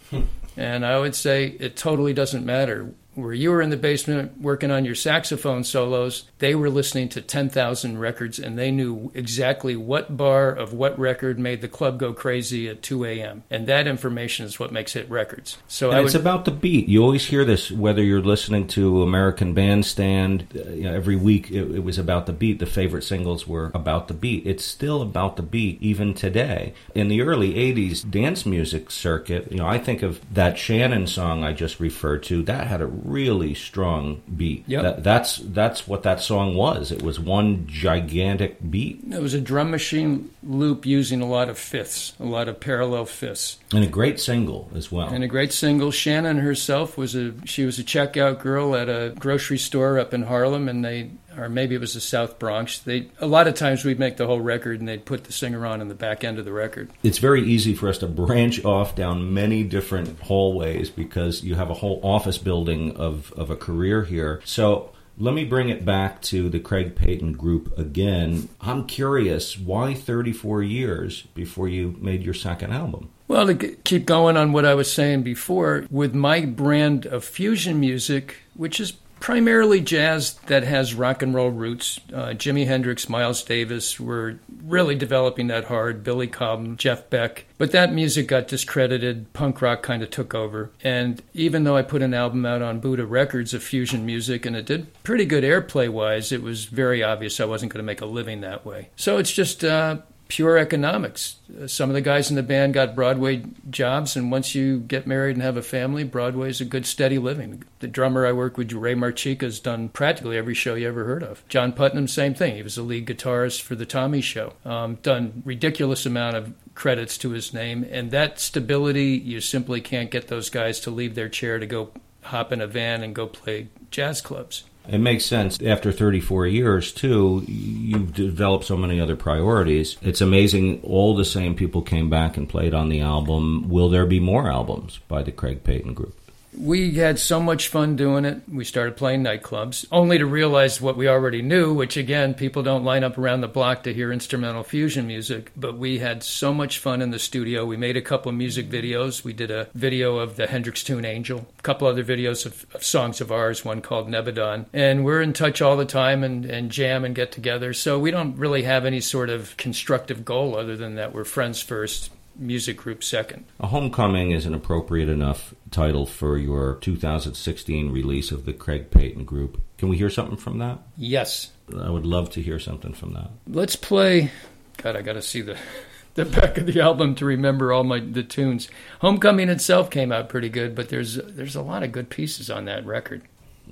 And 0.58 0.86
I 0.86 1.00
would 1.00 1.16
say 1.16 1.56
it 1.60 1.78
totally 1.78 2.14
doesn't 2.14 2.46
matter 2.46 2.94
where 3.22 3.34
you 3.34 3.52
were 3.52 3.62
in 3.62 3.70
the 3.70 3.78
basement 3.78 4.40
working 4.42 4.72
on 4.72 4.86
your 4.86 4.96
saxophone 4.96 5.64
solos, 5.64 6.26
they 6.40 6.56
were 6.56 6.70
listening 6.70 7.10
to 7.10 7.22
10,000 7.22 7.98
records 7.98 8.40
and 8.40 8.58
they 8.58 8.72
knew 8.72 9.12
exactly 9.14 9.76
what 9.76 10.16
bar 10.16 10.50
of 10.50 10.74
what 10.74 10.98
record 10.98 11.40
made 11.40 11.62
the 11.62 11.68
club 11.68 12.00
go 12.00 12.14
crazy 12.14 12.68
at 12.68 12.82
2 12.82 13.06
a.m. 13.06 13.44
And 13.50 13.68
that 13.68 13.88
information 13.88 14.46
is 14.46 14.60
what 14.60 14.72
makes 14.72 14.94
hit 14.94 15.10
records. 15.10 15.58
So 15.68 15.92
it's 15.92 16.16
about 16.16 16.46
the 16.46 16.52
beat. 16.52 16.88
You 16.88 17.04
always 17.04 17.26
hear 17.26 17.46
this 17.46 17.72
whether 17.72 18.04
you're 18.04 18.22
listening 18.22 18.68
to 18.70 19.04
American 19.04 19.54
Bandstand 19.54 20.48
uh, 20.56 20.70
you 20.70 20.84
know, 20.84 20.94
every 20.94 21.16
week. 21.16 21.52
It, 21.52 21.76
it 21.76 21.84
was 21.84 21.98
about 21.98 22.26
the 22.26 22.34
beat. 22.34 22.60
The 22.60 22.66
favorite 22.66 23.04
singles 23.04 23.48
were 23.48 23.72
about 23.74 24.08
the 24.08 24.14
beat. 24.14 24.46
It's 24.46 24.66
still 24.66 25.02
about 25.02 25.36
the 25.36 25.44
beat 25.44 25.82
even 25.82 26.14
today. 26.14 26.74
In 26.96 27.08
the 27.08 27.22
early 27.22 27.54
80s 27.54 28.10
dance 28.10 28.46
music 28.46 28.92
circuit, 28.92 29.52
you 29.52 29.58
know, 29.58 29.68
I 29.68 29.78
think 29.78 30.02
of 30.02 30.22
that 30.34 30.58
Shannon 30.58 31.08
song 31.08 31.44
I 31.44 31.54
just 31.54 31.80
referred 31.80 32.24
to. 32.24 32.44
That 32.44 32.68
had 32.68 32.82
a 32.82 32.88
really 33.10 33.54
strong 33.54 34.22
beat. 34.36 34.64
Yep. 34.68 34.84
That, 34.84 35.04
that's 35.04 35.38
that's 35.38 35.88
what 35.88 36.04
that 36.04 36.22
song 36.22 36.56
was. 36.56 36.92
It 36.92 37.02
was 37.02 37.20
one 37.20 37.66
gigantic 37.68 38.58
beat. 38.70 39.02
It 39.12 39.22
was 39.22 39.34
a 39.34 39.42
drum 39.42 39.72
machine 39.72 40.30
loop 40.44 40.86
using 40.86 41.22
a 41.22 41.28
lot 41.28 41.50
of 41.50 41.58
fifths, 41.58 42.14
a 42.20 42.26
lot 42.26 42.48
of 42.48 42.60
parallel 42.60 43.06
fifths. 43.06 43.58
And 43.74 43.84
a 43.84 43.88
great 43.88 44.20
single 44.20 44.70
as 44.76 44.92
well. 44.92 45.10
And 45.10 45.24
a 45.24 45.28
great 45.28 45.54
single. 45.54 45.92
Shannon 45.92 46.38
herself 46.38 46.98
was 46.98 47.16
a 47.16 47.34
she 47.46 47.66
was 47.66 47.80
a 47.80 47.84
checkout 47.84 48.40
girl 48.40 48.76
at 48.76 48.90
a 48.90 49.14
grocery 49.18 49.58
store 49.58 50.00
up 50.00 50.14
in 50.14 50.24
Harlem 50.24 50.70
and 50.70 50.86
they 50.86 51.12
or 51.40 51.50
maybe 51.50 51.76
it 51.76 51.82
was 51.82 51.94
the 51.94 52.02
South 52.02 52.40
Bronx. 52.40 52.80
They 52.80 53.10
a 53.20 53.28
lot 53.28 53.48
of 53.48 53.56
times 53.56 53.86
we'd 53.86 54.00
make 54.00 54.18
the 54.18 54.28
whole 54.28 54.42
record 54.42 54.80
and 54.80 54.88
they'd 54.88 55.06
put 55.06 55.24
the 55.26 55.32
singer 55.32 55.66
on 55.66 55.82
in 55.82 55.88
the 55.88 55.96
back 55.96 56.24
end 56.24 56.40
of 56.40 56.46
the 56.46 56.54
record. 56.54 56.92
It's 57.04 57.18
very 57.18 57.44
easy 57.44 57.74
for 57.74 57.90
us 57.90 57.98
to 58.00 58.08
branch 58.08 58.64
off 58.66 58.96
down 58.96 59.34
many 59.34 59.64
different 59.64 60.20
hallways 60.22 60.90
because 60.90 61.44
you 61.44 61.56
have 61.56 61.70
a 61.70 61.76
whole 61.76 62.00
office 62.04 62.38
building 62.38 62.96
of, 62.96 63.34
of 63.34 63.50
a 63.50 63.56
career 63.56 64.04
here. 64.04 64.42
So 64.46 64.92
let 65.18 65.34
me 65.34 65.44
bring 65.44 65.68
it 65.68 65.84
back 65.84 66.22
to 66.24 66.50
the 66.50 66.60
Craig 66.60 66.96
Peyton 66.96 67.34
group 67.34 67.78
again. 67.78 68.48
I'm 68.62 68.88
curious, 68.88 69.58
why 69.58 69.94
34 69.94 70.64
years 70.64 71.24
before 71.34 71.68
you 71.68 71.98
made 72.00 72.24
your 72.24 72.34
second 72.34 72.72
album? 72.72 73.10
Well, 73.28 73.46
to 73.46 73.54
keep 73.54 74.06
going 74.06 74.38
on 74.38 74.54
what 74.54 74.66
I 74.66 74.74
was 74.74 74.92
saying 74.92 75.24
before, 75.24 75.86
with 75.92 76.16
my 76.16 76.46
brand 76.46 77.06
of 77.06 77.24
fusion 77.26 77.80
music, 77.80 78.38
which 78.56 78.80
is 78.80 78.94
primarily 79.20 79.82
jazz 79.82 80.34
that 80.48 80.64
has 80.64 80.94
rock 80.94 81.22
and 81.22 81.34
roll 81.34 81.50
roots. 81.50 82.00
Uh, 82.14 82.28
Jimi 82.30 82.66
Hendrix, 82.66 83.10
Miles 83.10 83.44
Davis 83.44 84.00
were 84.00 84.40
really 84.64 84.96
developing 84.96 85.48
that 85.48 85.66
hard. 85.66 86.04
Billy 86.04 86.28
Cobham, 86.28 86.78
Jeff 86.78 87.10
Beck. 87.10 87.46
But 87.58 87.72
that 87.72 87.94
music 87.94 88.28
got 88.28 88.48
discredited. 88.48 89.32
Punk 89.34 89.62
rock 89.62 89.84
kind 89.84 90.04
of 90.04 90.10
took 90.10 90.34
over. 90.34 90.72
And 90.84 91.22
even 91.34 91.64
though 91.64 91.76
I 91.76 91.82
put 91.82 92.02
an 92.02 92.14
album 92.14 92.46
out 92.46 92.62
on 92.62 92.82
Buddah 92.82 93.10
Records 93.10 93.54
of 93.54 93.64
fusion 93.64 94.06
music 94.06 94.46
and 94.46 94.56
it 94.56 94.66
did 94.66 94.92
pretty 95.04 95.26
good 95.26 95.44
airplay 95.44 95.90
wise, 95.90 96.32
it 96.32 96.42
was 96.42 96.66
very 96.66 97.04
obvious 97.04 97.40
I 97.40 97.46
wasn't 97.46 97.74
going 97.74 97.84
to 97.84 97.86
make 97.88 98.02
a 98.02 98.06
living 98.06 98.42
that 98.42 98.66
way. 98.66 98.90
So 98.96 99.18
it's 99.18 99.32
just 99.32 99.64
uh, 99.64 99.98
pure 100.30 100.58
economics. 100.58 101.38
Uh, 101.60 101.68
some 101.68 101.90
of 101.90 101.96
the 101.96 102.02
guys 102.02 102.30
in 102.30 102.36
the 102.36 102.44
band 102.44 102.74
got 102.74 102.96
Broadway 102.96 103.44
jobs, 103.70 104.16
and 104.16 104.32
once 104.32 104.56
you 104.56 104.80
get 104.80 105.06
married 105.06 105.36
and 105.36 105.44
have 105.44 105.58
a 105.58 105.62
family, 105.62 106.04
Broadway 106.04 106.50
is 106.50 106.62
a 106.62 106.66
good, 106.66 106.86
steady 106.86 107.18
living. 107.18 107.64
The 107.80 107.88
drummer 107.88 108.26
I 108.26 108.32
work 108.32 108.56
with, 108.56 108.72
Ray 108.72 108.94
Marchica, 108.94 109.42
has 109.42 109.60
done 109.60 109.90
practically 109.90 110.38
every 110.38 110.54
show 110.54 110.76
you 110.76 110.88
ever 110.88 111.04
heard 111.04 111.24
of. 111.24 111.46
John 111.50 111.74
Putnam, 111.74 112.08
same 112.08 112.36
thing. 112.36 112.56
He 112.56 112.64
was 112.64 112.76
the 112.76 112.84
lead 112.84 113.08
guitarist 113.08 113.62
for 113.62 113.76
the 113.76 113.88
Tommy 113.88 114.22
Show. 114.22 114.54
Um, 114.64 114.96
done 115.02 115.42
ridiculous 115.44 116.06
amount 116.06 116.38
of 116.38 116.54
credits 116.76 117.18
to 117.18 117.32
his 117.32 117.54
name, 117.54 117.86
and 117.90 118.12
that 118.12 118.40
stability, 118.40 119.18
you 119.18 119.42
simply 119.42 119.82
can't 119.82 120.12
get 120.12 120.28
those 120.28 120.50
guys 120.50 120.80
to 120.82 120.92
leave 120.92 121.16
their 121.16 121.30
chair 121.30 121.58
to 121.58 121.66
go 121.66 121.92
hop 122.22 122.52
in 122.52 122.62
a 122.62 122.68
van 122.68 123.02
and 123.02 123.16
go 123.16 123.26
play 123.26 123.70
jazz 123.90 124.22
clubs. 124.22 124.64
It 124.92 124.98
makes 124.98 125.26
sense. 125.26 125.62
After 125.62 125.92
34 125.92 126.48
years, 126.48 126.92
too, 126.92 127.44
you've 127.48 128.14
developed 128.14 128.66
so 128.66 128.76
many 128.76 129.00
other 129.00 129.16
priorities. 129.16 129.98
It's 130.02 130.22
amazing 130.22 130.82
all 130.84 131.16
the 131.16 131.26
same 131.26 131.56
people 131.56 131.82
came 131.84 132.10
back 132.10 132.38
and 132.38 132.50
played 132.50 132.74
on 132.74 132.90
the 132.90 133.02
album. 133.02 133.70
Will 133.70 133.90
there 133.90 134.08
be 134.08 134.20
more 134.20 134.50
albums 134.50 135.00
by 135.08 135.22
the 135.22 135.32
Craig 135.32 135.64
Peyton 135.64 135.94
Group? 135.94 136.16
We 136.58 136.96
had 136.96 137.20
so 137.20 137.40
much 137.40 137.68
fun 137.68 137.96
doing 137.96 138.26
it. 138.26 138.42
We 138.52 138.66
started 138.66 138.98
playing 138.98 139.24
nightclubs, 139.24 139.86
only 139.92 140.18
to 140.18 140.26
realize 140.26 140.82
what 140.82 140.98
we 140.98 141.08
already 141.08 141.42
knew, 141.42 141.74
which 141.74 141.96
again, 141.96 142.34
people 142.34 142.64
don't 142.64 142.84
line 142.84 143.04
up 143.04 143.18
around 143.18 143.42
the 143.42 143.48
block 143.48 143.84
to 143.84 143.94
hear 143.94 144.12
instrumental 144.12 144.64
fusion 144.64 145.08
music. 145.08 145.52
But 145.56 145.78
we 145.78 146.00
had 146.00 146.24
so 146.24 146.54
much 146.54 146.80
fun 146.80 147.02
in 147.02 147.12
the 147.12 147.20
studio. 147.20 147.66
We 147.66 147.78
made 147.78 147.98
a 147.98 148.02
couple 148.02 148.30
of 148.30 148.36
music 148.36 148.70
videos. 148.70 149.24
We 149.24 149.34
did 149.34 149.52
a 149.52 149.70
video 149.74 150.18
of 150.18 150.36
the 150.36 150.48
Hendrix 150.48 150.84
tune 150.84 151.06
Angel, 151.06 151.48
a 151.58 151.62
couple 151.62 151.88
other 151.88 152.04
videos 152.04 152.46
of, 152.46 152.66
of 152.74 152.84
songs 152.84 153.22
of 153.22 153.32
ours, 153.32 153.64
one 153.64 153.82
called 153.82 154.10
Nebadon. 154.10 154.66
And 154.74 155.06
we're 155.06 155.22
in 155.22 155.34
touch 155.34 155.62
all 155.62 155.78
the 155.78 155.86
time 155.86 156.24
and, 156.24 156.46
and 156.46 156.72
jam 156.72 157.06
and 157.06 157.16
get 157.16 157.32
together. 157.32 157.74
So 157.74 158.00
we 158.00 158.12
don't 158.12 158.38
really 158.38 158.64
have 158.64 158.86
any 158.86 159.02
sort 159.02 159.30
of 159.30 159.56
constructive 159.58 160.26
goal 160.26 160.58
other 160.58 160.76
than 160.76 160.96
that 160.96 161.14
we're 161.14 161.26
friends 161.26 161.62
first 161.62 162.10
music 162.40 162.78
group 162.78 163.04
second. 163.04 163.46
A 163.60 163.68
Homecoming 163.68 164.32
is 164.32 164.46
an 164.46 164.54
appropriate 164.54 165.10
enough 165.10 165.54
title 165.72 166.06
for 166.06 166.38
your 166.38 166.76
2016 166.82 167.92
release 167.92 168.32
of 168.32 168.46
the 168.46 168.54
Craig 168.54 168.92
Peyton 168.92 169.26
Group. 169.26 169.62
Can 169.78 169.90
we 169.90 169.98
hear 169.98 170.10
something 170.10 170.38
from 170.38 170.58
that? 170.60 170.80
Yes. 170.98 171.52
I 171.78 171.90
would 171.90 172.06
love 172.06 172.30
to 172.32 172.42
hear 172.42 172.60
something 172.60 172.94
from 172.94 173.14
that. 173.14 173.30
Let's 173.48 173.76
play. 173.76 174.32
God, 174.78 174.96
I 174.96 175.02
got 175.02 175.14
to 175.14 175.22
see 175.22 175.42
the 175.42 175.58
the 176.16 176.26
back 176.26 176.58
of 176.58 176.66
the 176.66 176.82
album 176.82 177.16
to 177.16 177.26
remember 177.26 177.72
all 177.72 177.84
my 177.84 178.00
the 178.00 178.24
tunes. 178.24 178.70
Homecoming 179.02 179.50
itself 179.50 179.90
came 179.90 180.12
out 180.12 180.30
pretty 180.30 180.50
good, 180.50 180.76
but 180.76 180.90
there's 180.90 181.16
there's 181.16 181.56
a 181.56 181.62
lot 181.62 181.84
of 181.84 181.92
good 181.92 182.10
pieces 182.10 182.50
on 182.50 182.66
that 182.66 182.86
record. 182.86 183.22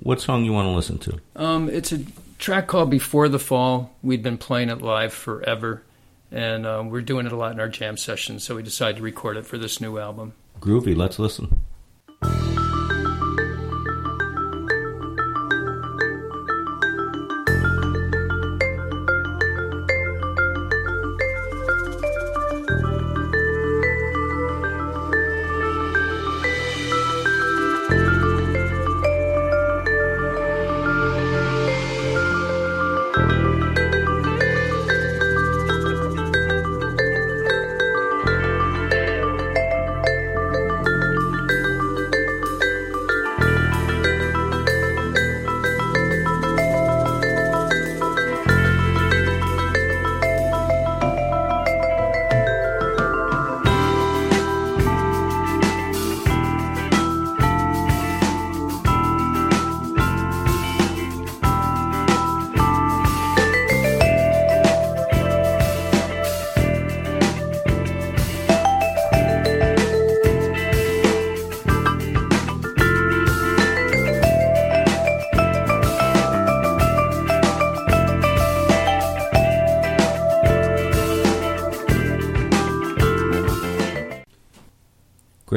What 0.00 0.20
song 0.20 0.44
you 0.44 0.52
want 0.52 0.66
to 0.66 0.72
listen 0.72 0.98
to? 0.98 1.20
Um, 1.34 1.68
it's 1.68 1.92
a 1.92 2.04
track 2.38 2.68
called 2.68 2.90
"Before 2.90 3.28
the 3.28 3.38
Fall." 3.38 3.94
We'd 4.02 4.22
been 4.22 4.38
playing 4.38 4.68
it 4.68 4.80
live 4.80 5.12
forever 5.12 5.82
and 6.30 6.66
um, 6.66 6.90
we're 6.90 7.02
doing 7.02 7.26
it 7.26 7.32
a 7.32 7.36
lot 7.36 7.52
in 7.52 7.60
our 7.60 7.68
jam 7.68 7.96
sessions. 7.96 8.44
So 8.44 8.56
we 8.56 8.62
decided 8.62 8.96
to 8.96 9.02
record 9.02 9.36
it 9.36 9.46
for 9.46 9.58
this 9.58 9.80
new 9.80 9.98
album. 9.98 10.34
Groovy. 10.60 10.96
Let's 10.96 11.18
listen. 11.18 11.60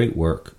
Great 0.02 0.18
work. 0.18 0.58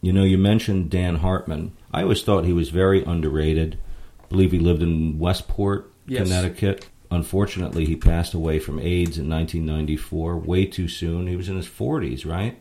You 0.00 0.14
know, 0.14 0.24
you 0.24 0.38
mentioned 0.38 0.88
Dan 0.88 1.16
Hartman. 1.16 1.76
I 1.92 2.04
always 2.04 2.22
thought 2.22 2.46
he 2.46 2.54
was 2.54 2.70
very 2.70 3.04
underrated. 3.04 3.78
I 4.18 4.26
believe 4.28 4.50
he 4.50 4.58
lived 4.58 4.80
in 4.80 5.18
Westport, 5.18 5.92
yes. 6.06 6.22
Connecticut. 6.22 6.88
Unfortunately, 7.10 7.84
he 7.84 7.96
passed 7.96 8.32
away 8.32 8.58
from 8.58 8.78
AIDS 8.78 9.18
in 9.18 9.28
1994, 9.28 10.38
way 10.38 10.64
too 10.64 10.88
soon. 10.88 11.26
He 11.26 11.36
was 11.36 11.50
in 11.50 11.56
his 11.56 11.66
40s, 11.66 12.24
right? 12.24 12.58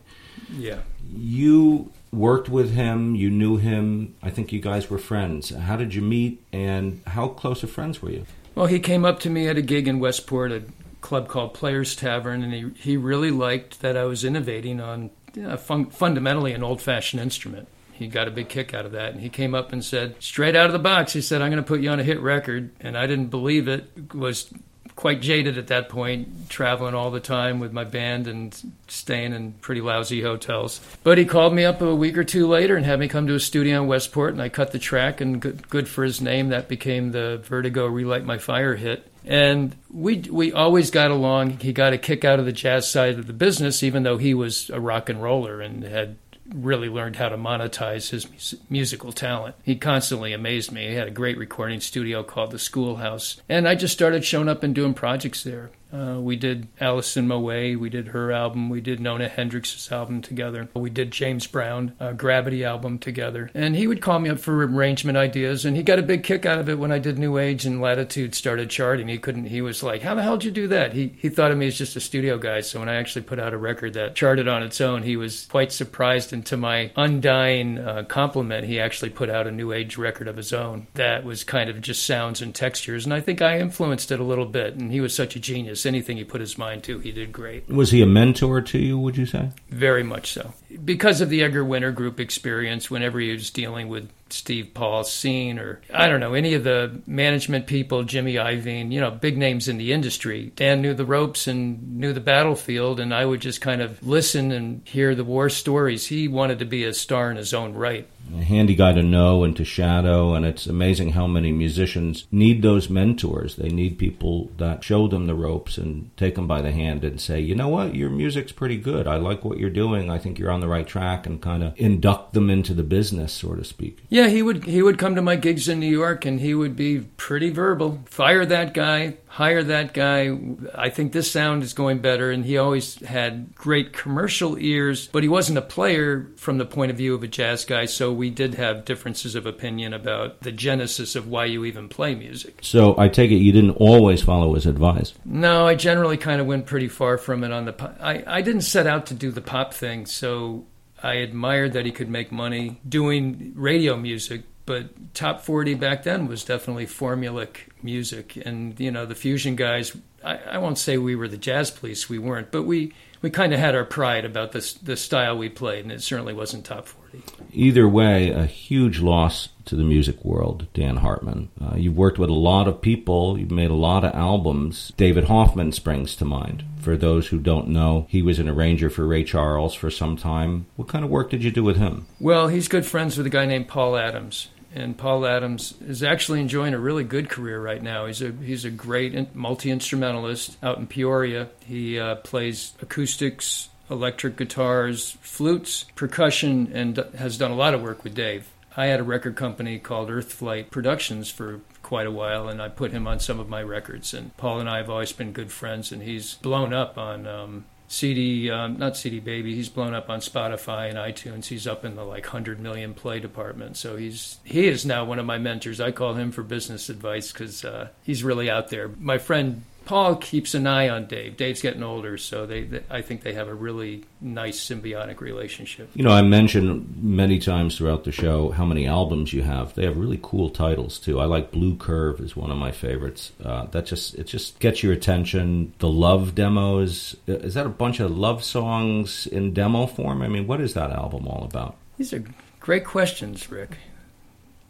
Yeah. 0.52 0.80
You 1.10 1.94
worked 2.12 2.50
with 2.50 2.74
him, 2.74 3.16
you 3.16 3.30
knew 3.30 3.56
him. 3.56 4.14
I 4.22 4.30
think 4.30 4.52
you 4.52 4.60
guys 4.60 4.90
were 4.90 4.98
friends. 4.98 5.52
How 5.52 5.78
did 5.78 5.96
you 5.96 6.02
meet, 6.02 6.44
and 6.52 7.02
how 7.08 7.30
close 7.30 7.64
of 7.64 7.72
friends 7.72 8.02
were 8.02 8.12
you? 8.12 8.26
Well, 8.54 8.68
he 8.68 8.82
came 8.82 9.06
up 9.06 9.22
to 9.22 9.30
me 9.30 9.48
at 9.48 9.58
a 9.58 9.62
gig 9.62 9.88
in 9.88 10.00
Westport, 10.00 10.52
a 10.52 10.64
club 11.00 11.30
called 11.30 11.54
Players 11.54 11.96
Tavern, 11.96 12.44
and 12.44 12.54
he, 12.54 12.70
he 12.82 12.98
really 12.98 13.32
liked 13.32 13.80
that 13.80 13.96
I 13.96 14.04
was 14.04 14.26
innovating 14.26 14.82
on 14.82 15.12
fun- 15.58 15.90
fundamentally 15.90 16.54
an 16.54 16.64
old 16.64 16.82
fashioned 16.82 17.22
instrument. 17.22 17.68
He 17.92 18.08
got 18.08 18.28
a 18.28 18.32
big 18.32 18.48
kick 18.48 18.74
out 18.74 18.86
of 18.86 18.92
that. 18.92 19.14
And 19.14 19.22
he 19.22 19.30
came 19.30 19.56
up 19.56 19.74
and 19.74 19.84
said, 19.84 20.16
straight 20.20 20.56
out 20.56 20.68
of 20.68 20.74
the 20.74 20.80
box, 20.80 21.14
he 21.14 21.22
said, 21.22 21.42
I'm 21.42 21.50
going 21.50 21.64
to 21.64 21.68
put 21.68 21.82
you 21.82 21.90
on 21.90 22.00
a 22.00 22.04
hit 22.04 22.20
record. 22.20 22.70
And 22.80 22.96
I 22.98 23.08
didn't 23.08 23.28
believe 23.28 23.68
it, 23.68 24.14
was 24.14 24.54
quite 24.96 25.22
jaded 25.22 25.58
at 25.58 25.68
that 25.68 25.90
point, 25.90 26.50
traveling 26.50 26.96
all 26.96 27.12
the 27.12 27.20
time 27.20 27.60
with 27.60 27.72
my 27.72 27.84
band 27.84 28.28
and 28.28 28.74
staying 28.88 29.32
in 29.32 29.54
pretty 29.54 29.82
lousy 29.82 30.22
hotels. 30.22 30.82
But 31.04 31.18
he 31.18 31.26
called 31.26 31.54
me 31.54 31.66
up 31.66 31.82
a 31.82 31.96
week 31.96 32.18
or 32.18 32.24
two 32.24 32.48
later 32.48 32.76
and 32.76 32.86
had 32.86 33.00
me 33.00 33.08
come 33.08 33.28
to 33.28 33.36
a 33.36 33.40
studio 33.40 33.82
in 33.82 33.88
Westport, 33.88 34.34
and 34.34 34.42
I 34.42 34.50
cut 34.50 34.72
the 34.72 34.80
track. 34.80 35.22
And 35.22 35.40
good, 35.40 35.70
good 35.70 35.88
for 35.88 36.04
his 36.04 36.20
name, 36.20 36.50
that 36.50 36.68
became 36.68 37.12
the 37.12 37.40
Vertigo 37.44 37.86
Relight 37.88 38.26
My 38.26 38.38
Fire 38.38 38.76
hit 38.76 39.10
and 39.28 39.76
we 39.92 40.20
we 40.32 40.52
always 40.54 40.90
got 40.90 41.12
along. 41.12 41.60
He 41.60 41.74
got 41.74 41.94
a 41.94 41.98
kick 41.98 42.24
out 42.24 42.40
of 42.40 42.46
the 42.46 42.52
jazz 42.52 42.90
side 42.90 43.20
of 43.20 43.28
the 43.28 43.34
business, 43.34 43.84
even 43.84 44.04
though 44.04 44.18
he 44.18 44.34
was 44.34 44.70
a 44.70 44.80
rock 44.80 45.10
and 45.10 45.22
roller 45.22 45.62
and 45.62 45.84
had 45.84 46.18
really 46.54 46.88
learned 46.88 47.18
how 47.18 47.28
to 47.28 47.38
monetize 47.38 48.10
his 48.12 48.56
musical 48.70 49.12
talent. 49.12 49.56
He 49.64 49.76
constantly 49.76 50.32
amazed 50.32 50.72
me. 50.72 50.88
He 50.88 50.94
had 50.94 51.10
a 51.10 51.12
great 51.12 51.38
recording 51.38 51.82
studio 51.82 52.24
called 52.24 52.52
the 52.52 52.60
Schoolhouse, 52.60 53.42
and 53.50 53.68
I 53.68 53.76
just 53.76 53.94
started 53.94 54.24
showing 54.24 54.48
up 54.48 54.64
and 54.64 54.74
doing 54.74 54.94
projects 54.94 55.44
there. 55.44 55.72
Uh, 55.92 56.20
we 56.20 56.36
did 56.36 56.68
Alison 56.80 57.28
Moe, 57.28 57.40
we 57.78 57.90
did 57.90 58.10
her 58.10 58.32
album, 58.32 58.70
we 58.70 58.82
did 58.82 59.00
Nona 59.00 59.30
Hendryx's 59.30 59.92
album 59.92 60.22
together, 60.22 60.68
we 60.74 60.90
did 60.90 61.12
James 61.12 61.48
Brown 61.48 61.94
uh, 62.00 62.12
Gravity 62.12 62.66
album 62.66 63.00
together, 63.00 63.50
and 63.54 63.76
he 63.76 63.88
would 63.88 64.02
call 64.02 64.20
me 64.20 64.30
up 64.30 64.40
for 64.40 64.66
arrangement 64.66 65.18
ideas, 65.18 65.64
and 65.64 65.78
he 65.78 65.84
got 65.84 66.00
a 66.00 66.04
big 66.04 66.24
kick 66.24 66.46
out 66.46 66.60
of 66.60 66.68
it 66.68 66.78
when 66.78 66.92
I 66.92 67.00
did 67.00 67.18
New 67.18 67.38
Age 67.38 67.66
and 67.66 67.82
Latitude 67.82 68.36
started 68.36 68.70
charting. 68.70 69.08
He 69.08 69.18
couldn't, 69.18 69.46
he 69.46 69.62
was 69.62 69.82
like, 69.82 70.02
"How 70.02 70.16
the 70.16 70.24
hell 70.24 70.38
did 70.38 70.46
you 70.46 70.52
do 70.52 70.68
that?" 70.68 70.94
He 70.94 71.14
he 71.18 71.30
thought 71.30 71.52
of 71.52 71.58
me 71.58 71.68
as 71.68 71.78
just 71.78 71.96
a 71.96 72.02
studio 72.02 72.38
guy. 72.38 72.62
So 72.62 72.80
when 72.80 72.90
I 72.90 72.96
actually 72.96 73.24
put 73.24 73.40
out 73.40 73.54
a 73.54 73.58
record 73.58 73.94
that 73.94 74.16
charted 74.16 74.48
on 74.48 74.64
its 74.64 74.82
own, 74.82 75.04
he 75.04 75.16
was 75.16 75.46
quite 75.46 75.72
surprised. 75.72 76.34
And 76.34 76.46
to 76.48 76.58
my 76.58 76.92
undying 76.96 77.78
uh, 77.78 78.04
compliment, 78.04 78.66
he 78.66 78.80
actually 78.80 79.12
put 79.12 79.30
out 79.30 79.48
a 79.48 79.52
New 79.52 79.72
Age 79.72 79.98
record 79.98 80.28
of 80.28 80.38
his 80.38 80.52
own 80.52 80.88
that 80.96 81.24
was 81.24 81.44
kind 81.44 81.70
of 81.70 81.80
just 81.82 82.06
sounds 82.06 82.42
and 82.42 82.54
textures, 82.54 83.06
and 83.06 83.14
I 83.14 83.22
think 83.22 83.42
I 83.42 83.60
influenced 83.60 84.12
it 84.12 84.20
a 84.20 84.24
little 84.24 84.46
bit. 84.46 84.76
And 84.76 84.92
he 84.92 85.00
was 85.00 85.16
such 85.16 85.36
a 85.36 85.40
genius 85.40 85.77
Anything 85.86 86.18
he 86.18 86.24
put 86.24 86.42
his 86.42 86.58
mind 86.58 86.84
to, 86.84 87.00
he 87.00 87.12
did 87.12 87.32
great. 87.32 87.68
Was 87.70 87.92
he 87.92 88.02
a 88.02 88.06
mentor 88.06 88.62
to 88.62 88.78
you, 88.78 88.98
would 88.98 89.18
you 89.18 89.26
say? 89.26 89.52
Very 89.70 90.04
much 90.04 90.32
so. 90.32 90.54
Because 90.84 91.22
of 91.22 91.30
the 91.30 91.44
Edgar 91.44 91.64
Winter 91.64 91.92
Group 91.92 92.20
experience, 92.20 92.92
whenever 92.92 93.20
he 93.20 93.32
was 93.32 93.50
dealing 93.50 93.88
with 93.88 94.10
Steve 94.30 94.74
Paul 94.74 95.04
Scene 95.04 95.58
or 95.58 95.82
I 95.94 96.08
don't 96.10 96.20
know 96.20 96.34
any 96.34 96.54
of 96.54 96.64
the 96.64 97.02
management 97.06 97.68
people, 97.68 98.04
Jimmy 98.04 98.36
Iovine, 98.36 98.92
you 98.92 99.00
know, 99.00 99.12
big 99.12 99.38
names 99.38 99.68
in 99.68 99.78
the 99.78 99.94
industry. 99.94 100.52
Dan 100.56 100.82
knew 100.82 100.94
the 100.94 101.06
ropes 101.06 101.48
and 101.48 101.98
knew 101.98 102.14
the 102.14 102.20
battlefield, 102.20 103.00
and 103.00 103.14
I 103.14 103.26
would 103.26 103.42
just 103.42 103.62
kind 103.62 103.82
of 103.82 104.06
listen 104.06 104.52
and 104.52 104.82
hear 104.86 105.16
the 105.16 105.24
war 105.24 105.50
stories. 105.50 106.08
He 106.08 106.28
wanted 106.28 106.60
to 106.60 106.66
be 106.66 106.84
a 106.84 106.94
star 106.94 107.32
in 107.32 107.38
his 107.38 107.54
own 107.54 107.74
right 107.74 108.08
a 108.36 108.44
handy 108.44 108.76
guy 108.76 108.94
to 108.94 109.04
know 109.04 109.44
and 109.44 109.56
to 109.58 109.66
shadow. 109.66 110.34
And 110.34 110.46
it's 110.46 110.68
amazing 110.68 111.12
how 111.12 111.28
many 111.28 111.52
musicians 111.52 112.28
need 112.32 112.62
those 112.62 112.90
mentors. 112.90 113.56
They 113.56 113.70
need 113.70 113.98
people 113.98 114.52
that 114.58 114.84
show 114.84 115.08
them 115.08 115.28
the 115.28 115.36
ropes 115.36 115.78
and 115.78 116.10
take 116.18 116.36
them 116.36 116.48
by 116.48 116.62
the 116.62 116.72
hand 116.72 117.04
and 117.04 117.20
say, 117.22 117.40
you 117.40 117.56
know 117.56 117.70
what, 117.70 117.96
your 117.96 118.10
music's 118.10 118.52
pretty 118.52 118.78
good. 118.78 119.08
I 119.08 119.18
like 119.18 119.44
what 119.44 119.58
you're 119.58 119.70
doing. 119.70 120.10
I 120.10 120.18
think 120.18 120.40
you're 120.40 120.52
on 120.52 120.62
the 120.62 120.68
right 120.68 120.88
track, 120.88 121.26
and 121.26 121.42
kind 121.42 121.64
of 121.64 121.74
induct 121.78 122.34
them 122.34 122.50
into 122.50 122.74
the 122.74 122.84
business, 122.84 123.34
so 123.34 123.56
to 123.56 123.64
speak. 123.64 124.04
Yeah, 124.10 124.28
he 124.28 124.42
would 124.42 124.64
he 124.66 124.82
would 124.82 124.98
come 124.98 125.16
to 125.16 125.22
my 125.22 125.36
gigs 125.36 125.68
in 125.68 125.80
New 125.80 125.92
York, 125.92 126.26
and 126.26 126.40
he 126.40 126.54
would 126.54 126.76
be 126.76 127.00
pretty 127.18 127.50
verbal. 127.50 128.02
Fire 128.06 128.46
that 128.46 128.74
guy, 128.74 129.18
hire 129.38 129.62
that 129.62 129.94
guy. 129.94 130.36
I 130.74 130.90
think 130.90 131.12
this 131.12 131.30
sound 131.30 131.62
is 131.62 131.74
going 131.74 132.00
better. 132.00 132.32
And 132.32 132.44
he 132.44 132.58
always 132.58 132.96
had 133.06 133.54
great 133.54 133.94
commercial 133.94 134.58
ears, 134.58 135.10
but 135.10 135.22
he 135.22 135.30
wasn't 135.30 135.60
a 135.60 135.62
player 135.62 136.32
from 136.38 136.58
the 136.58 136.66
point 136.66 136.90
of 136.90 136.98
view 136.98 137.14
of 137.14 137.22
a 137.22 137.28
jazz 137.28 137.64
guy. 137.64 137.86
So 137.86 138.12
we 138.12 138.32
did 138.32 138.56
have 138.56 138.84
differences 138.84 139.36
of 139.36 139.46
opinion 139.46 139.94
about 139.94 140.42
the 140.42 140.52
genesis 140.52 141.16
of 141.16 141.28
why 141.28 141.46
you 141.46 141.66
even 141.66 141.88
play 141.88 142.16
music. 142.16 142.62
So 142.64 142.98
I 142.98 143.10
take 143.10 143.30
it 143.30 143.36
you 143.36 143.52
didn't 143.52 143.78
always 143.78 144.24
follow 144.24 144.56
his 144.56 144.66
advice. 144.66 145.14
No, 145.24 145.68
I 145.68 145.76
generally 145.76 146.18
kind 146.18 146.42
of 146.42 146.48
went 146.48 146.66
pretty 146.66 146.88
far 146.88 147.20
from 147.20 147.44
it 147.44 147.52
on 147.52 147.66
the 147.66 147.74
pop. 147.74 147.96
I, 148.02 148.24
I 148.26 148.42
didn't 148.42 148.62
set 148.62 148.88
out 148.88 149.06
to 149.08 149.14
do 149.14 149.30
the 149.30 149.42
pop 149.42 149.72
thing. 149.72 150.08
So 150.08 150.66
I 151.04 151.14
admired 151.14 151.74
that 151.74 151.86
he 151.86 151.92
could 151.92 152.10
make 152.10 152.32
money 152.32 152.82
doing 152.90 153.54
radio 153.56 153.98
music, 153.98 154.46
but 154.68 155.16
top 155.16 155.42
40 155.42 155.74
back 155.74 156.04
then 156.04 156.28
was 156.28 156.44
definitely 156.44 156.86
formulaic 156.86 157.62
music. 157.82 158.38
And 158.46 158.80
you 158.80 158.92
know 158.92 159.08
the 159.08 159.16
fusion 159.16 159.56
guys 159.56 159.98
I, 160.24 160.38
I, 160.52 160.58
won't 160.58 160.78
say 160.78 160.98
we 160.98 161.16
were 161.16 161.28
the 161.28 161.38
jazz 161.38 161.72
police 161.72 162.10
we 162.10 162.20
weren't 162.20 162.52
but 162.52 162.64
we 162.64 162.94
we 163.22 163.30
kind 163.30 163.54
of 163.54 163.60
had 163.60 163.76
our 163.76 163.86
pride 163.86 164.26
about 164.26 164.52
this 164.52 164.74
the 164.74 164.98
style 164.98 165.38
we 165.38 165.50
played 165.50 165.84
and 165.84 165.92
it 165.92 166.02
certainly 166.02 166.34
wasn't 166.34 166.66
top 166.66 166.88
40 166.88 167.24
either 167.54 167.88
way 167.88 168.30
a 168.30 168.46
huge 168.46 169.00
loss 169.00 169.50
to 169.66 169.76
the 169.76 169.84
music 169.84 170.24
world 170.24 170.68
dan 170.74 170.98
hartman. 170.98 171.50
Uh, 171.62 171.76
you've 171.76 171.98
worked 171.98 172.18
with 172.18 172.30
a 172.30 172.34
lot 172.34 172.68
of 172.68 172.82
people 172.82 173.38
you've 173.38 173.52
made 173.52 173.72
a 173.72 173.76
lot 173.76 174.04
of 174.04 174.14
albums. 174.14 174.92
David 174.98 175.26
hoffman 175.26 175.72
springs 175.72 176.16
to 176.16 176.26
mind. 176.26 176.64
For 176.80 176.96
those 176.96 177.28
who 177.28 177.40
don't 177.40 177.68
know 177.68 178.08
he 178.10 178.22
was 178.22 178.40
an 178.40 178.50
arranger 178.50 178.90
for 178.90 179.06
ray 179.06 179.24
charles 179.24 179.74
for 179.74 179.90
some 179.90 180.18
time. 180.18 180.66
What 180.76 180.88
kind 180.88 181.06
of 181.06 181.12
work 181.12 181.30
did 181.30 181.44
you 181.44 181.52
do 181.52 181.64
with 181.64 181.78
him? 181.78 182.08
Well 182.20 182.48
he's 182.48 182.68
good 182.68 182.86
friends 182.86 183.18
with 183.18 183.28
a 183.28 183.32
guy 183.32 183.46
named 183.46 183.68
paul 183.68 183.96
adams 183.96 184.50
and 184.74 184.98
Paul 184.98 185.26
Adams 185.26 185.74
is 185.82 186.04
actually 186.04 186.40
enjoying 186.42 186.74
a 186.74 186.80
really 186.80 187.04
good 187.04 187.30
career 187.30 187.62
right 187.62 187.82
now. 187.82 188.06
He's 188.06 188.22
a 188.22 188.32
he's 188.32 188.66
a 188.66 188.72
great 188.72 189.36
multi 189.36 189.72
instrumentalist 189.72 190.58
out 190.64 190.78
in 190.78 190.88
Peoria. 190.88 191.50
He 191.66 192.00
uh, 192.00 192.16
plays 192.16 192.74
acoustics, 192.82 193.70
electric 193.90 194.38
guitars, 194.38 195.18
flutes, 195.22 195.86
percussion, 195.96 196.72
and 196.74 196.98
has 197.18 197.38
done 197.38 197.52
a 197.52 197.56
lot 197.56 197.74
of 197.74 197.82
work 197.82 198.04
with 198.04 198.16
Dave. 198.16 198.50
I 198.76 198.88
had 198.88 199.00
a 199.00 199.04
record 199.04 199.36
company 199.36 199.80
called 199.80 200.12
Earth 200.12 200.32
Flight 200.32 200.70
Productions 200.70 201.32
for 201.32 201.62
quite 201.82 202.06
a 202.06 202.12
while, 202.12 202.48
and 202.48 202.62
I 202.62 202.70
put 202.70 202.92
him 202.92 203.08
on 203.08 203.20
some 203.20 203.40
of 203.40 203.50
my 203.50 203.64
records. 203.64 204.14
And 204.14 204.36
Paul 204.38 204.60
and 204.60 204.70
I 204.70 204.78
have 204.78 204.90
always 204.90 205.14
been 205.14 205.32
good 205.32 205.52
friends, 205.52 205.92
and 205.92 206.04
he's 206.04 206.36
blown 206.36 206.74
up 206.74 206.98
on 206.98 207.26
um, 207.26 207.66
CD, 207.88 208.52
um, 208.52 208.78
not 208.78 208.98
CD 208.98 209.20
Baby. 209.20 209.56
He's 209.56 209.70
blown 209.70 209.94
up 209.94 210.10
on 210.10 210.20
Spotify 210.20 210.90
and 210.90 210.98
iTunes. 210.98 211.46
He's 211.46 211.66
up 211.66 211.86
in 211.86 211.96
the 211.96 212.04
like 212.04 212.26
hundred 212.26 212.60
million 212.60 212.94
play 212.94 213.20
department. 213.20 213.78
So 213.78 213.96
he's 213.96 214.38
he 214.44 214.68
is 214.68 214.86
now 214.86 215.06
one 215.06 215.20
of 215.20 215.26
my 215.26 215.38
mentors. 215.38 215.80
I 215.80 215.92
call 215.92 216.16
him 216.16 216.32
for 216.32 216.44
business 216.44 216.90
advice 216.90 217.32
because 217.32 217.64
uh, 217.64 217.90
he's 218.04 218.24
really 218.24 218.50
out 218.50 218.70
there. 218.70 218.90
My 219.00 219.18
friend 219.18 219.64
Paul 219.88 220.18
keeps 220.18 220.54
an 220.54 220.68
eye 220.68 220.90
on 220.90 221.06
Dave. 221.06 221.38
Dave's 221.38 221.62
getting 221.62 221.82
older, 221.82 222.18
so 222.18 222.46
they, 222.46 222.66
they, 222.66 222.84
I 222.90 223.02
think 223.02 223.22
they 223.22 223.32
have 223.32 223.48
a 223.48 223.54
really 223.54 224.04
nice 224.20 224.60
symbiotic 224.60 225.22
relationship. 225.22 225.90
You 225.94 226.04
know, 226.04 226.12
I 226.12 226.24
mentioned 226.24 227.02
many 227.02 227.40
times 227.40 227.78
throughout 227.78 228.04
the 228.04 228.12
show 228.12 228.50
how 228.50 228.66
many 228.66 228.86
albums 228.86 229.32
you 229.32 229.44
have. 229.44 229.76
They 229.76 229.86
have 229.86 229.96
really 229.96 230.20
cool 230.22 230.50
titles 230.50 231.00
too. 231.00 231.22
I 231.22 231.26
like 231.26 231.52
Blue 231.52 231.78
Curve 231.78 232.20
is 232.20 232.36
one 232.36 232.52
of 232.52 232.58
my 232.58 232.70
favorites. 232.70 233.32
Uh, 233.42 233.68
that 233.68 233.86
just 233.86 234.16
it 234.16 234.26
just 234.26 234.60
gets 234.60 234.84
your 234.84 234.92
attention. 234.92 235.74
The 235.80 235.88
love 235.88 236.36
demos 236.36 237.16
is 237.26 237.54
that 237.54 237.66
a 237.66 237.70
bunch 237.70 238.02
of 238.02 238.12
love 238.12 238.44
songs 238.44 239.26
in 239.26 239.54
demo 239.54 239.88
form? 239.88 240.22
I 240.22 240.28
mean, 240.28 240.48
what 240.48 240.60
is 240.60 240.74
that 240.74 240.92
album 240.92 241.30
all 241.30 241.46
about? 241.46 241.78
These 241.98 242.12
are 242.12 242.26
great 242.60 242.84
questions, 242.84 243.50
Rick. 243.50 243.78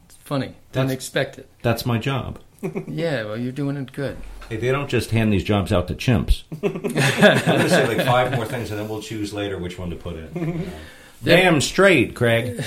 It's 0.06 0.18
funny. 0.18 0.54
Expect 0.76 1.40
it. 1.40 1.50
That's 1.64 1.88
my 1.88 1.98
job. 1.98 2.38
yeah, 2.88 3.24
well, 3.24 3.38
you're 3.38 3.52
doing 3.52 3.78
it 3.78 3.92
good. 3.92 4.18
Hey, 4.50 4.58
they 4.58 4.72
don't 4.72 4.90
just 4.90 5.12
hand 5.12 5.32
these 5.32 5.44
jobs 5.44 5.72
out 5.74 5.88
to 5.90 5.96
chimps. 5.96 6.44
I'm 6.64 6.72
going 6.72 6.94
to 6.94 7.70
say 7.70 7.88
like 7.88 8.06
five 8.06 8.34
more 8.34 8.46
things, 8.46 8.72
and 8.72 8.80
then 8.80 8.88
we'll 8.88 9.02
choose 9.02 9.34
later 9.34 9.58
which 9.58 9.78
one 9.78 9.90
to 9.90 9.96
put 9.96 10.16
in. 10.16 10.72
Damn 11.24 11.62
straight, 11.62 12.16
Craig. 12.16 12.56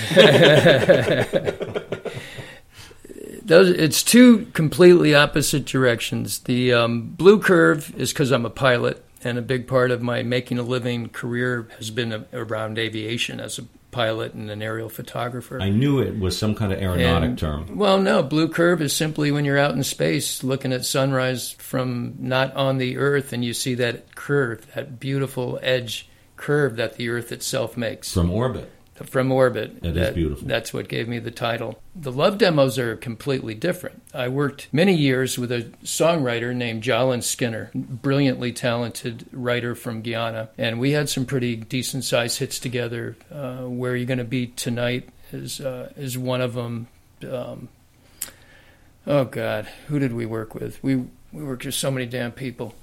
Those, 3.43 3.69
it's 3.69 4.03
two 4.03 4.45
completely 4.53 5.15
opposite 5.15 5.65
directions. 5.65 6.39
The 6.39 6.73
um, 6.73 7.09
blue 7.09 7.39
curve 7.39 7.93
is 7.97 8.13
because 8.13 8.31
I'm 8.31 8.45
a 8.45 8.49
pilot, 8.49 9.03
and 9.23 9.37
a 9.37 9.41
big 9.41 9.67
part 9.67 9.91
of 9.91 10.01
my 10.01 10.23
making 10.23 10.57
a 10.59 10.63
living 10.63 11.09
career 11.09 11.67
has 11.77 11.89
been 11.89 12.13
a, 12.13 12.25
around 12.33 12.77
aviation 12.77 13.39
as 13.39 13.59
a 13.59 13.63
pilot 13.91 14.33
and 14.33 14.49
an 14.49 14.61
aerial 14.61 14.89
photographer. 14.89 15.61
I 15.61 15.69
knew 15.69 15.99
it 15.99 16.17
was 16.17 16.37
some 16.37 16.55
kind 16.55 16.73
of 16.73 16.81
aeronautic 16.81 17.29
and, 17.29 17.37
term. 17.37 17.77
Well, 17.77 17.99
no, 17.99 18.23
blue 18.23 18.47
curve 18.47 18.81
is 18.81 18.95
simply 18.95 19.31
when 19.31 19.45
you're 19.45 19.57
out 19.57 19.75
in 19.75 19.83
space 19.83 20.43
looking 20.43 20.73
at 20.73 20.85
sunrise 20.85 21.51
from 21.51 22.15
not 22.19 22.55
on 22.55 22.77
the 22.77 22.97
Earth 22.97 23.33
and 23.33 23.43
you 23.43 23.53
see 23.53 23.75
that 23.75 24.15
curve, 24.15 24.65
that 24.73 24.99
beautiful 24.99 25.59
edge 25.61 26.09
curve 26.37 26.77
that 26.77 26.95
the 26.95 27.09
Earth 27.09 27.31
itself 27.31 27.77
makes. 27.77 28.13
From 28.13 28.31
orbit 28.31 28.71
from 29.03 29.31
orbit. 29.31 29.77
It 29.83 29.93
that, 29.93 30.09
is 30.09 30.15
beautiful. 30.15 30.47
That's 30.47 30.73
what 30.73 30.87
gave 30.87 31.07
me 31.07 31.19
the 31.19 31.31
title. 31.31 31.81
The 31.95 32.11
love 32.11 32.37
demos 32.37 32.77
are 32.77 32.95
completely 32.95 33.53
different. 33.53 34.01
I 34.13 34.27
worked 34.27 34.67
many 34.71 34.95
years 34.95 35.37
with 35.37 35.51
a 35.51 35.71
songwriter 35.83 36.55
named 36.55 36.83
Jolyon 36.83 37.23
Skinner, 37.23 37.71
brilliantly 37.73 38.51
talented 38.53 39.25
writer 39.31 39.75
from 39.75 40.01
Guyana, 40.01 40.49
and 40.57 40.79
we 40.79 40.91
had 40.91 41.09
some 41.09 41.25
pretty 41.25 41.55
decent 41.55 42.03
sized 42.03 42.39
hits 42.39 42.59
together. 42.59 43.15
Uh, 43.31 43.63
Where 43.63 43.93
Are 43.93 43.95
You 43.95 44.05
Going 44.05 44.17
to 44.19 44.23
Be 44.23 44.47
Tonight 44.47 45.09
is 45.31 45.61
uh, 45.61 45.91
is 45.95 46.17
one 46.17 46.41
of 46.41 46.53
them. 46.53 46.87
Um, 47.29 47.69
oh 49.07 49.25
God, 49.25 49.67
who 49.87 49.99
did 49.99 50.13
we 50.13 50.25
work 50.25 50.55
with? 50.55 50.81
We 50.83 50.95
we 51.31 51.43
worked 51.43 51.65
with 51.65 51.75
so 51.75 51.91
many 51.91 52.05
damn 52.05 52.31
people. 52.31 52.75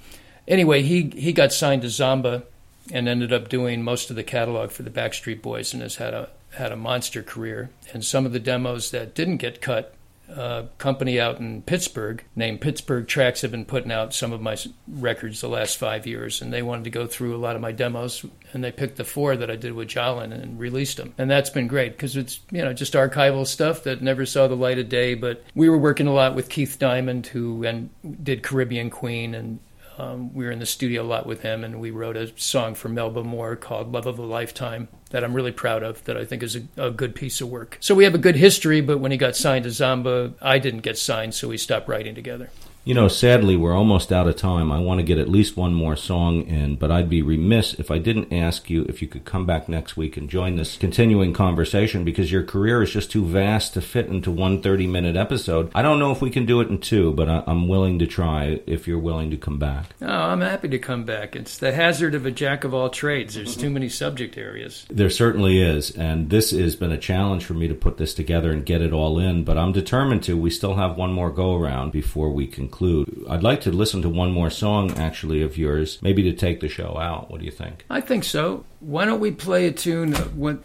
Anyway, 0.47 0.81
he 0.81 1.11
he 1.15 1.33
got 1.33 1.53
signed 1.53 1.83
to 1.83 1.87
Zomba 1.87 2.43
and 2.91 3.07
ended 3.07 3.33
up 3.33 3.49
doing 3.49 3.83
most 3.83 4.09
of 4.09 4.15
the 4.15 4.23
catalog 4.23 4.71
for 4.71 4.83
the 4.83 4.89
Backstreet 4.89 5.41
Boys 5.41 5.73
and 5.73 5.81
has 5.81 5.97
had 5.97 6.13
a 6.13 6.29
had 6.55 6.71
a 6.71 6.75
monster 6.75 7.23
career. 7.23 7.69
And 7.93 8.03
some 8.03 8.25
of 8.25 8.33
the 8.33 8.39
demos 8.39 8.91
that 8.91 9.13
didn't 9.13 9.37
get 9.37 9.61
cut, 9.61 9.93
a 10.29 10.41
uh, 10.41 10.65
company 10.77 11.19
out 11.19 11.39
in 11.39 11.63
Pittsburgh 11.63 12.23
named 12.35 12.61
Pittsburgh 12.61 13.07
Tracks 13.07 13.41
have 13.41 13.49
been 13.49 13.65
putting 13.65 13.91
out 13.91 14.13
some 14.13 14.31
of 14.31 14.41
my 14.41 14.55
records 14.87 15.41
the 15.41 15.49
last 15.49 15.77
five 15.77 16.05
years, 16.05 16.39
and 16.39 16.53
they 16.53 16.61
wanted 16.61 16.83
to 16.83 16.91
go 16.91 17.07
through 17.07 17.35
a 17.35 17.41
lot 17.41 17.55
of 17.55 17.63
my 17.63 17.71
demos, 17.71 18.23
and 18.53 18.63
they 18.63 18.71
picked 18.71 18.97
the 18.97 19.03
four 19.03 19.35
that 19.35 19.49
I 19.49 19.55
did 19.55 19.73
with 19.73 19.87
Jolyon 19.87 20.31
and 20.31 20.59
released 20.59 20.97
them, 20.97 21.15
and 21.17 21.31
that's 21.31 21.49
been 21.49 21.65
great 21.65 21.93
because 21.93 22.15
it's 22.15 22.41
you 22.51 22.63
know 22.63 22.73
just 22.73 22.93
archival 22.93 23.47
stuff 23.47 23.83
that 23.85 24.03
never 24.03 24.23
saw 24.23 24.47
the 24.47 24.55
light 24.55 24.77
of 24.77 24.87
day. 24.87 25.15
But 25.15 25.43
we 25.55 25.67
were 25.67 25.79
working 25.79 26.05
a 26.05 26.13
lot 26.13 26.35
with 26.35 26.49
Keith 26.49 26.77
Diamond, 26.77 27.25
who 27.25 27.63
and 27.63 27.89
did 28.23 28.43
Caribbean 28.43 28.91
Queen 28.91 29.33
and 29.33 29.57
um, 29.99 30.33
we 30.33 30.45
were 30.45 30.51
in 30.51 30.59
the 30.59 30.65
studio 30.65 31.01
a 31.01 31.03
lot 31.03 31.25
with 31.25 31.41
him, 31.41 31.65
and 31.65 31.81
we 31.81 31.91
wrote 31.91 32.15
a 32.15 32.31
song 32.39 32.73
for 32.73 32.87
Melba 32.87 33.23
Moore 33.23 33.57
called 33.57 33.91
"Love 33.91 34.05
of 34.05 34.17
a 34.17 34.23
Lifetime" 34.23 34.87
that 35.09 35.25
I'm 35.25 35.33
really 35.33 35.51
proud 35.51 35.83
of. 35.83 36.03
That 36.05 36.15
I 36.15 36.23
think 36.23 36.41
is 36.41 36.55
a, 36.55 36.61
a, 36.77 36.91
good 36.91 37.13
piece 37.15 37.41
of 37.41 37.49
work. 37.49 37.77
So 37.81 37.93
we 37.93 38.05
have 38.05 38.15
a 38.15 38.19
good 38.19 38.37
history. 38.37 38.79
But 38.79 38.99
when 38.99 39.11
he 39.11 39.17
got 39.17 39.35
signed 39.35 39.65
to 39.65 39.69
Zomba, 39.69 40.33
I 40.41 40.57
didn't 40.57 40.81
get 40.81 40.97
signed, 40.97 41.35
so 41.35 41.49
we 41.49 41.57
stopped 41.57 41.89
writing 41.89 42.15
together. 42.15 42.49
You 42.89 42.95
know, 42.95 43.07
sadly, 43.07 43.55
we're 43.55 43.77
almost 43.77 44.11
out 44.11 44.27
of 44.27 44.35
time. 44.35 44.71
I 44.71 44.79
want 44.79 44.99
to 44.99 45.03
get 45.03 45.19
at 45.19 45.29
least 45.29 45.55
one 45.55 45.75
more 45.75 45.95
song 45.95 46.41
in, 46.47 46.75
but 46.75 46.89
I'd 46.89 47.07
be 47.07 47.21
remiss 47.21 47.75
if 47.75 47.91
I 47.91 47.99
didn't 47.99 48.33
ask 48.33 48.67
you 48.67 48.81
if 48.89 48.99
you 48.99 49.07
could 49.07 49.25
come 49.25 49.45
back 49.45 49.69
next 49.69 49.95
week 49.95 50.17
and 50.17 50.27
join 50.27 50.55
this 50.55 50.75
continuing 50.75 51.31
conversation 51.31 52.03
because 52.03 52.31
your 52.31 52.41
career 52.41 52.81
is 52.81 52.89
just 52.89 53.11
too 53.11 53.23
vast 53.23 53.75
to 53.75 53.81
fit 53.81 54.07
into 54.07 54.31
one 54.31 54.63
30 54.63 54.87
minute 54.87 55.15
episode. 55.15 55.71
I 55.75 55.83
don't 55.83 55.99
know 55.99 56.11
if 56.11 56.19
we 56.19 56.31
can 56.31 56.47
do 56.47 56.61
it 56.61 56.69
in 56.69 56.79
two, 56.79 57.13
but 57.13 57.29
I, 57.29 57.43
am 57.45 57.67
willing 57.67 57.99
to 57.99 58.07
try 58.07 58.59
if 58.65 58.87
you're 58.87 58.97
willing 58.97 59.29
to 59.29 59.37
come 59.37 59.59
back. 59.59 59.93
Oh, 60.01 60.07
I'm 60.07 60.41
happy 60.41 60.69
to 60.69 60.79
come 60.79 61.03
back. 61.03 61.35
It's 61.35 61.59
the 61.59 61.71
hazard 61.71 62.15
of 62.15 62.25
a 62.25 62.31
jack 62.31 62.63
of 62.63 62.73
all 62.73 62.89
trades. 62.89 63.35
There's 63.35 63.55
too 63.55 63.69
many 63.69 63.89
subject 63.89 64.35
areas. 64.35 64.87
There 64.89 65.11
certainly 65.11 65.61
is, 65.61 65.91
and 65.91 66.31
this 66.31 66.49
has 66.49 66.75
been 66.75 66.91
a 66.91 66.97
challenge 66.97 67.45
for 67.45 67.53
me 67.53 67.67
to 67.67 67.75
put 67.75 67.97
this 67.97 68.15
together 68.15 68.49
and 68.49 68.65
get 68.65 68.81
it 68.81 68.93
all 68.93 69.19
in, 69.19 69.43
but 69.43 69.59
I'm 69.59 69.73
determined 69.73 70.23
to. 70.23 70.35
We 70.35 70.49
still 70.49 70.73
have 70.73 70.97
one 70.97 71.13
more 71.13 71.29
go 71.29 71.55
around 71.55 71.91
before 71.91 72.31
we 72.31 72.47
conclude 72.47 72.78
conclude. 72.79 73.25
I'd 73.29 73.43
like 73.43 73.61
to 73.61 73.71
listen 73.71 74.01
to 74.03 74.09
one 74.09 74.31
more 74.31 74.49
song, 74.49 74.91
actually, 74.97 75.41
of 75.41 75.57
yours, 75.57 75.99
maybe 76.01 76.23
to 76.23 76.33
take 76.33 76.61
the 76.61 76.69
show 76.69 76.97
out. 76.97 77.29
What 77.29 77.39
do 77.39 77.45
you 77.45 77.51
think? 77.51 77.85
I 77.89 78.01
think 78.01 78.23
so. 78.23 78.65
Why 78.79 79.05
don't 79.05 79.19
we 79.19 79.31
play 79.31 79.67
a 79.67 79.71
tune? 79.71 80.15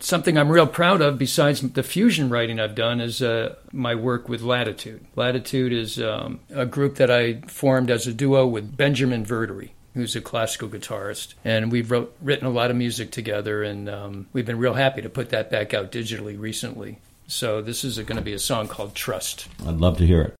something 0.00 0.38
I'm 0.38 0.50
real 0.50 0.66
proud 0.66 1.00
of, 1.00 1.18
besides 1.18 1.61
the 1.61 1.83
fusion 1.83 2.31
writing 2.31 2.61
I've 2.61 2.74
done, 2.74 3.00
is 3.00 3.20
uh, 3.20 3.57
my 3.72 3.94
work 3.94 4.29
with 4.29 4.42
Latitude. 4.42 5.05
Latitude 5.16 5.72
is 5.72 6.00
um, 6.00 6.40
a 6.55 6.66
group 6.66 6.96
that 6.96 7.11
I 7.11 7.40
formed 7.48 7.90
as 7.90 8.07
a 8.07 8.12
duo 8.12 8.46
with 8.46 8.77
Benjamin 8.77 9.24
Verdery 9.24 9.70
who's 9.94 10.16
a 10.16 10.20
classical 10.20 10.68
guitarist. 10.68 11.35
And 11.44 11.70
we've 11.70 11.88
wrote, 11.88 12.16
written 12.20 12.48
a 12.48 12.50
lot 12.50 12.72
of 12.72 12.77
music 12.77 13.12
together, 13.12 13.62
and 13.62 13.88
um, 13.88 14.27
we've 14.33 14.44
been 14.44 14.59
real 14.59 14.74
happy 14.74 15.03
to 15.03 15.09
put 15.09 15.31
that 15.31 15.53
back 15.53 15.72
out 15.72 15.92
digitally 15.92 16.37
recently. 16.37 16.98
So 17.29 17.62
this 17.62 17.85
is 17.85 17.96
going 17.98 18.16
to 18.16 18.20
be 18.20 18.33
a 18.33 18.40
song 18.40 18.66
called 18.66 18.96
Trust. 18.96 19.46
I'd 19.64 19.77
love 19.77 19.96
to 19.98 20.05
hear 20.05 20.35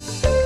it. 0.00 0.39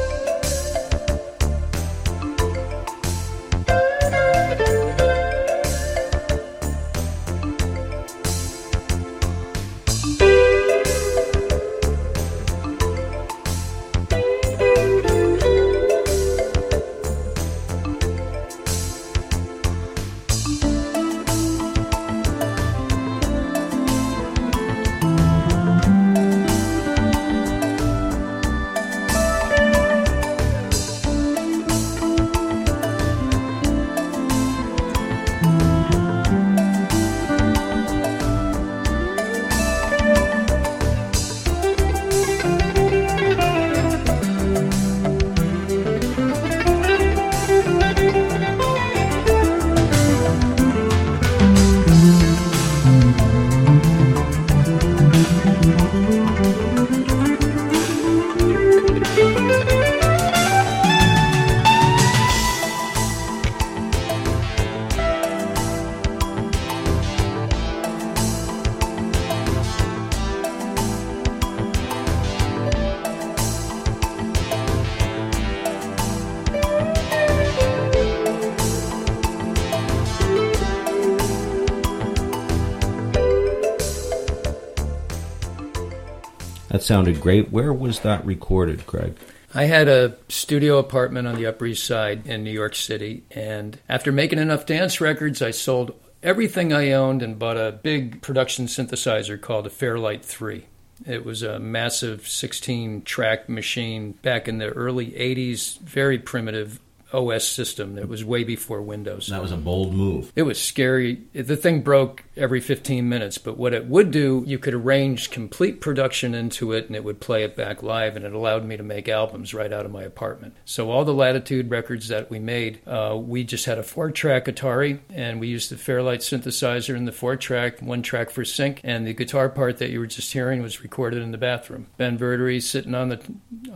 That 86.74 86.82
sounded 86.82 87.20
great. 87.20 87.52
Where 87.52 87.72
was 87.72 88.00
that 88.00 88.26
recorded, 88.26 88.84
Craig? 88.84 89.16
I 89.54 89.66
had 89.66 89.86
a 89.86 90.16
studio 90.28 90.78
apartment 90.78 91.28
on 91.28 91.36
the 91.36 91.46
Upper 91.46 91.66
East 91.66 91.86
Side 91.86 92.26
in 92.26 92.42
New 92.42 92.50
York 92.50 92.74
City, 92.74 93.22
and 93.30 93.78
after 93.88 94.10
making 94.10 94.40
enough 94.40 94.66
dance 94.66 95.00
records, 95.00 95.40
I 95.40 95.52
sold 95.52 95.94
everything 96.20 96.72
I 96.72 96.90
owned 96.90 97.22
and 97.22 97.38
bought 97.38 97.56
a 97.56 97.78
big 97.80 98.22
production 98.22 98.66
synthesizer 98.66 99.40
called 99.40 99.68
a 99.68 99.70
Fairlight 99.70 100.24
3. 100.24 100.66
It 101.06 101.24
was 101.24 101.44
a 101.44 101.60
massive 101.60 102.26
16 102.26 103.02
track 103.02 103.48
machine 103.48 104.10
back 104.22 104.48
in 104.48 104.58
the 104.58 104.70
early 104.70 105.12
80s, 105.12 105.78
very 105.78 106.18
primitive, 106.18 106.80
OS 107.14 107.46
system 107.46 107.94
that 107.94 108.08
was 108.08 108.24
way 108.24 108.44
before 108.44 108.82
Windows. 108.82 109.28
That 109.28 109.42
was 109.42 109.52
a 109.52 109.56
bold 109.56 109.94
move. 109.94 110.32
It 110.34 110.42
was 110.42 110.60
scary. 110.60 111.22
The 111.32 111.56
thing 111.56 111.82
broke 111.82 112.24
every 112.36 112.60
15 112.60 113.08
minutes, 113.08 113.38
but 113.38 113.56
what 113.56 113.72
it 113.72 113.86
would 113.86 114.10
do, 114.10 114.42
you 114.46 114.58
could 114.58 114.74
arrange 114.74 115.30
complete 115.30 115.80
production 115.80 116.34
into 116.34 116.72
it 116.72 116.86
and 116.86 116.96
it 116.96 117.04
would 117.04 117.20
play 117.20 117.44
it 117.44 117.56
back 117.56 117.82
live, 117.82 118.16
and 118.16 118.24
it 118.24 118.32
allowed 118.32 118.64
me 118.64 118.76
to 118.76 118.82
make 118.82 119.08
albums 119.08 119.54
right 119.54 119.72
out 119.72 119.86
of 119.86 119.92
my 119.92 120.02
apartment. 120.02 120.54
So, 120.64 120.90
all 120.90 121.04
the 121.04 121.14
Latitude 121.14 121.70
records 121.70 122.08
that 122.08 122.30
we 122.30 122.38
made, 122.38 122.80
uh, 122.86 123.16
we 123.16 123.44
just 123.44 123.66
had 123.66 123.78
a 123.78 123.82
four 123.82 124.10
track 124.10 124.46
Atari, 124.46 125.00
and 125.10 125.40
we 125.40 125.48
used 125.48 125.70
the 125.70 125.76
Fairlight 125.76 126.20
synthesizer 126.20 126.96
in 126.96 127.04
the 127.04 127.12
four 127.12 127.36
track, 127.36 127.80
one 127.80 128.02
track 128.02 128.30
for 128.30 128.44
sync, 128.44 128.80
and 128.82 129.06
the 129.06 129.14
guitar 129.14 129.48
part 129.48 129.78
that 129.78 129.90
you 129.90 130.00
were 130.00 130.06
just 130.06 130.32
hearing 130.32 130.62
was 130.62 130.82
recorded 130.82 131.22
in 131.22 131.30
the 131.30 131.38
bathroom. 131.38 131.86
Ben 131.96 132.18
Verdery 132.18 132.62
sitting 132.62 132.94
on 132.94 133.08
the 133.08 133.20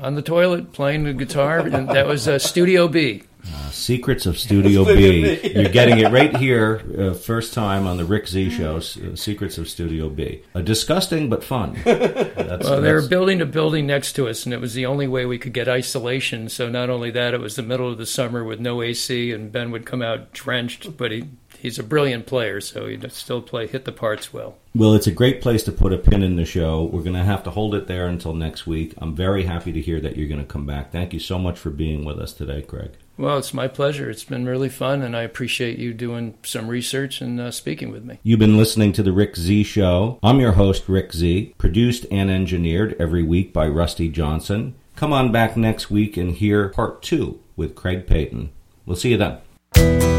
on 0.01 0.14
the 0.14 0.22
toilet 0.22 0.72
playing 0.72 1.05
the 1.05 1.12
guitar, 1.12 1.61
and 1.61 1.88
that 1.88 2.07
was 2.07 2.27
uh, 2.27 2.38
Studio 2.38 2.88
B. 2.88 3.22
Uh, 3.46 3.70
Secrets 3.70 4.27
of 4.27 4.38
Studio 4.38 4.85
B. 4.85 5.40
You're 5.55 5.68
getting 5.68 5.98
it 5.98 6.11
right 6.11 6.37
here, 6.37 6.83
uh, 6.98 7.14
first 7.14 7.55
time 7.55 7.87
on 7.87 7.96
the 7.96 8.05
Rick 8.05 8.29
Z 8.29 8.51
show. 8.51 8.77
Uh, 8.77 9.14
Secrets 9.14 9.59
of 9.59 9.68
Studio 9.68 10.09
B. 10.09 10.42
Disgusting 10.64 11.29
but 11.29 11.44
fun. 11.44 11.79
That's, 11.85 12.68
well, 12.68 12.81
they 12.81 12.92
were 12.92 13.07
building 13.07 13.40
a 13.40 13.46
building 13.46 13.87
next 13.87 14.14
to 14.14 14.29
us, 14.29 14.44
and 14.44 14.53
it 14.53 14.61
was 14.61 14.74
the 14.74 14.87
only 14.87 15.07
way 15.07 15.24
we 15.24 15.38
could 15.38 15.53
get 15.53 15.68
isolation. 15.68 16.48
So 16.48 16.68
not 16.68 16.90
only 16.90 17.11
that, 17.12 17.35
it 17.35 17.40
was 17.40 17.57
the 17.57 17.62
middle 17.62 17.90
of 17.90 17.98
the 17.98 18.07
summer 18.07 18.44
with 18.44 18.61
no 18.61 18.83
AC, 18.83 19.33
and 19.33 19.53
Ben 19.53 19.70
would 19.70 19.87
come 19.87 20.03
out 20.03 20.33
drenched, 20.33 20.96
but 20.96 21.12
he 21.12 21.24
he's 21.59 21.79
a 21.79 21.83
brilliant 21.83 22.27
player, 22.27 22.61
so 22.61 22.87
he'd 22.87 23.11
still 23.12 23.42
play 23.42 23.66
hit 23.66 23.85
the 23.85 23.92
parts 23.92 24.33
well. 24.33 24.57
Well, 24.74 24.94
it's 24.94 25.07
a 25.07 25.12
great 25.12 25.40
place 25.40 25.62
to 25.64 25.72
put 25.72 25.92
a 25.92 25.98
pin 25.98 26.22
in 26.22 26.37
the 26.37 26.44
show. 26.44 26.85
We're 26.85 27.03
going 27.03 27.16
to 27.16 27.24
have 27.24 27.42
to 27.44 27.51
hold 27.51 27.74
it 27.74 27.87
there 27.87 28.07
until 28.07 28.35
next 28.35 28.66
week. 28.66 28.94
I'm 28.98 29.14
very 29.14 29.44
happy 29.44 29.72
to 29.72 29.81
hear 29.81 30.01
that 30.01 30.16
you're 30.16 30.29
going 30.29 30.40
to 30.40 30.46
come 30.46 30.66
back. 30.66 30.92
Thank 30.92 31.12
you 31.12 31.20
so 31.20 31.38
much 31.38 31.59
for 31.59 31.70
being 31.70 32.05
with 32.05 32.18
us 32.18 32.33
today, 32.33 32.62
Craig. 32.62 32.92
Well, 33.18 33.37
it's 33.37 33.52
my 33.52 33.66
pleasure. 33.66 34.09
It's 34.09 34.22
been 34.22 34.46
really 34.46 34.68
fun, 34.68 35.02
and 35.02 35.16
I 35.16 35.22
appreciate 35.22 35.76
you 35.76 35.92
doing 35.92 36.38
some 36.44 36.68
research 36.68 37.20
and 37.20 37.40
uh, 37.40 37.50
speaking 37.50 37.90
with 37.90 38.04
me. 38.04 38.20
You've 38.22 38.38
been 38.38 38.57
listening 38.57 38.92
to 38.92 39.02
The 39.02 39.11
Rick 39.11 39.35
Z 39.35 39.64
Show. 39.64 40.20
I'm 40.22 40.38
your 40.38 40.52
host, 40.52 40.88
Rick 40.88 41.12
Z, 41.12 41.52
produced 41.59 42.07
and 42.12 42.31
engineered 42.31 42.94
every 43.00 43.24
week 43.24 43.52
by 43.52 43.66
Rusty 43.66 44.09
Johnson. 44.09 44.76
Come 44.94 45.12
on 45.12 45.33
back 45.33 45.57
next 45.57 45.90
week 45.90 46.16
and 46.16 46.31
hear 46.31 46.68
part 46.68 47.02
two 47.02 47.40
with 47.57 47.74
Craig 47.74 48.07
Peyton. 48.07 48.50
We'll 48.87 48.96
see 48.96 49.11
you 49.11 49.16
then. 49.16 50.17